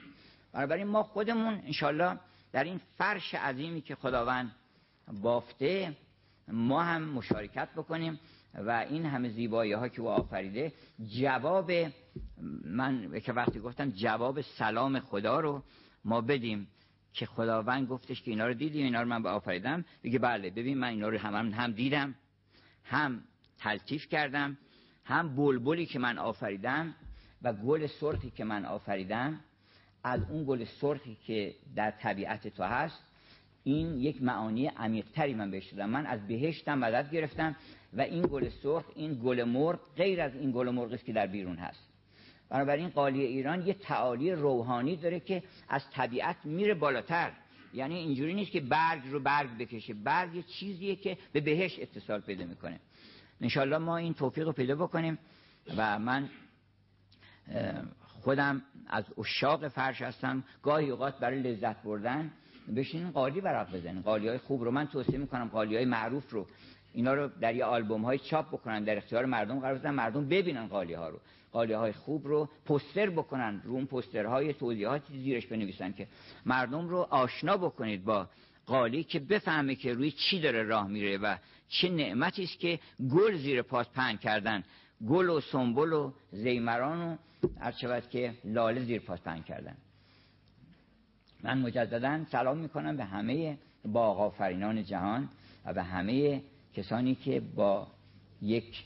بنابراین 0.53 0.87
ما 0.87 1.03
خودمون 1.03 1.53
انشالله 1.53 2.19
در 2.51 2.63
این 2.63 2.81
فرش 2.97 3.35
عظیمی 3.35 3.81
که 3.81 3.95
خداوند 3.95 4.55
بافته 5.21 5.93
ما 6.47 6.83
هم 6.83 7.03
مشارکت 7.03 7.69
بکنیم 7.75 8.19
و 8.53 8.85
این 8.89 9.05
همه 9.05 9.29
زیبایی 9.29 9.73
ها 9.73 9.89
که 9.89 10.01
او 10.01 10.09
آفریده 10.09 10.73
جواب 11.19 11.71
من 12.65 13.19
که 13.19 13.33
وقتی 13.33 13.59
گفتم 13.59 13.89
جواب 13.89 14.41
سلام 14.41 14.99
خدا 14.99 15.39
رو 15.39 15.63
ما 16.05 16.21
بدیم 16.21 16.67
که 17.13 17.25
خداوند 17.25 17.87
گفتش 17.87 18.21
که 18.21 18.31
اینا 18.31 18.47
رو 18.47 18.53
دیدی 18.53 18.83
اینا 18.83 19.01
رو 19.01 19.07
من 19.07 19.23
به 19.23 19.29
آفریدم 19.29 19.85
بگه 20.03 20.19
بله 20.19 20.49
ببین 20.49 20.77
من 20.77 20.87
اینا 20.87 21.09
رو 21.09 21.17
هم, 21.17 21.51
هم 21.51 21.71
دیدم 21.71 22.15
هم 22.83 23.23
تلطیف 23.57 24.07
کردم 24.07 24.57
هم 25.05 25.35
بلبلی 25.35 25.85
که 25.85 25.99
من 25.99 26.17
آفریدم 26.17 26.95
و 27.41 27.53
گل 27.53 27.87
سرخی 27.87 28.29
که 28.29 28.43
من 28.43 28.65
آفریدم. 28.65 29.39
از 30.03 30.21
اون 30.29 30.43
گل 30.43 30.65
سرخی 30.65 31.17
که 31.27 31.55
در 31.75 31.91
طبیعت 31.91 32.47
تو 32.47 32.63
هست 32.63 33.03
این 33.63 33.99
یک 33.99 34.23
معانی 34.23 34.67
عمیقتری 34.67 35.33
من 35.33 35.51
بهش 35.51 35.71
دادم. 35.71 35.89
من 35.89 36.05
از 36.05 36.27
بهشتم 36.27 36.79
مدد 36.79 37.11
گرفتم 37.11 37.55
و 37.93 38.01
این 38.01 38.21
گل 38.21 38.49
سرخ 38.49 38.85
این 38.95 39.19
گل 39.23 39.43
مرغ 39.43 39.79
غیر 39.95 40.21
از 40.21 40.35
این 40.35 40.51
گل 40.51 40.69
مرغ 40.69 40.93
است 40.93 41.05
که 41.05 41.13
در 41.13 41.27
بیرون 41.27 41.57
هست. 41.57 41.90
بنابراین 42.51 42.89
قالی 42.89 43.21
ایران 43.25 43.67
یه 43.67 43.73
تعالی 43.73 44.31
روحانی 44.31 44.95
داره 44.95 45.19
که 45.19 45.43
از 45.69 45.83
طبیعت 45.93 46.35
میره 46.43 46.73
بالاتر. 46.73 47.31
یعنی 47.73 47.95
اینجوری 47.95 48.33
نیست 48.33 48.51
که 48.51 48.61
برگ 48.61 49.01
رو 49.09 49.19
برگ 49.19 49.57
بکشه. 49.57 49.93
برگ 49.93 50.35
یه 50.35 50.43
چیزیه 50.43 50.95
که 50.95 51.17
به 51.33 51.41
بهش 51.41 51.79
اتصال 51.79 52.19
پیدا 52.19 52.45
می‌کنه. 52.45 52.79
انشالله 53.41 53.77
ما 53.77 53.97
این 53.97 54.13
توفیق 54.13 54.45
رو 54.45 54.53
پیدا 54.53 54.75
بکنیم 54.75 55.17
و 55.77 55.99
من 55.99 56.29
خودم 58.21 58.61
از 58.87 59.05
اشاق 59.17 59.67
فرش 59.67 60.01
هستم. 60.01 60.43
گاهی 60.63 60.89
اوقات 60.89 61.19
برای 61.19 61.41
لذت 61.41 61.83
بردن 61.83 62.31
بشین 62.75 63.11
قالی 63.11 63.41
برق 63.41 63.75
بزنین. 63.75 64.01
قالی 64.01 64.27
های 64.27 64.37
خوب 64.37 64.63
رو 64.63 64.71
من 64.71 64.87
توصیه 64.87 65.17
می‌کنم 65.17 65.47
قالی 65.47 65.75
های 65.75 65.85
معروف 65.85 66.29
رو. 66.29 66.47
اینا 66.93 67.13
رو 67.13 67.29
در 67.41 67.55
یه 67.55 67.65
آلبوم 67.65 68.05
های 68.05 68.19
چاپ 68.19 68.47
بکنن 68.47 68.83
در 68.83 68.97
اختیار 68.97 69.25
مردم 69.25 69.59
قرار 69.59 69.77
بدن 69.77 69.91
مردم 69.91 70.27
ببینن 70.27 70.67
قالی 70.67 70.93
ها 70.93 71.09
رو. 71.09 71.19
قالی 71.51 71.73
های 71.73 71.93
خوب 71.93 72.27
رو 72.27 72.49
پوستر 72.65 73.09
بکنن. 73.09 73.61
رو 73.63 73.73
اون 73.73 73.85
پوسترهای 73.85 74.53
توضیحاتی 74.53 75.19
زیرش 75.19 75.47
بنویسن 75.47 75.91
که 75.91 76.07
مردم 76.45 76.89
رو 76.89 76.97
آشنا 76.97 77.57
بکنید 77.57 78.03
با 78.03 78.29
قالی 78.65 79.03
که 79.03 79.19
بفهمه 79.19 79.75
که 79.75 79.93
روی 79.93 80.11
چی 80.11 80.39
داره 80.39 80.63
راه 80.63 80.87
میره 80.87 81.17
و 81.17 81.37
چه 81.69 81.89
نعمتی 81.89 82.43
است 82.43 82.59
که 82.59 82.79
گل 83.11 83.37
زیر 83.37 83.61
پاس 83.61 83.89
پهن 83.89 84.17
کردن. 84.17 84.63
گل 85.07 85.29
و 85.29 85.41
سنبل 85.41 85.93
و 85.93 86.11
زیمران 86.31 87.01
و 87.01 87.17
هر 87.59 88.01
که 88.01 88.33
لاله 88.45 88.81
زیر 88.83 89.01
پاس 89.01 89.21
پهن 89.21 89.41
کردن. 89.41 89.75
من 91.43 91.57
مجددا 91.57 92.25
سلام 92.31 92.57
می‌کنم 92.57 92.97
به 92.97 93.05
همه 93.05 93.57
باغ 93.85 94.19
آفرینان 94.19 94.83
جهان 94.83 95.29
و 95.65 95.73
به 95.73 95.83
همه 95.83 96.41
کسانی 96.75 97.15
که 97.15 97.39
با 97.39 97.87
یک 98.41 98.83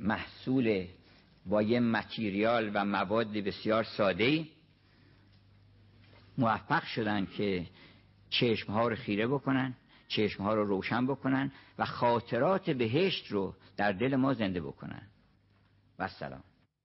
محصول 0.00 0.86
با 1.46 1.62
یه 1.62 1.80
متریال 1.80 2.70
و 2.74 2.84
مواد 2.84 3.32
بسیار 3.32 3.84
ساده 3.84 4.46
موفق 6.38 6.84
شدن 6.84 7.26
که 7.26 7.66
چشم 8.30 8.72
ها 8.72 8.88
رو 8.88 8.96
خیره 8.96 9.26
بکنن 9.26 9.74
چشم 10.08 10.42
ها 10.42 10.54
رو 10.54 10.64
روشن 10.64 11.06
بکنن 11.06 11.52
و 11.78 11.84
خاطرات 11.84 12.70
بهشت 12.70 13.26
رو 13.32 13.54
در 13.76 13.92
دل 13.92 14.16
ما 14.16 14.34
زنده 14.34 14.60
بکنن. 14.60 15.02
و 15.98 16.08
سلام. 16.08 16.42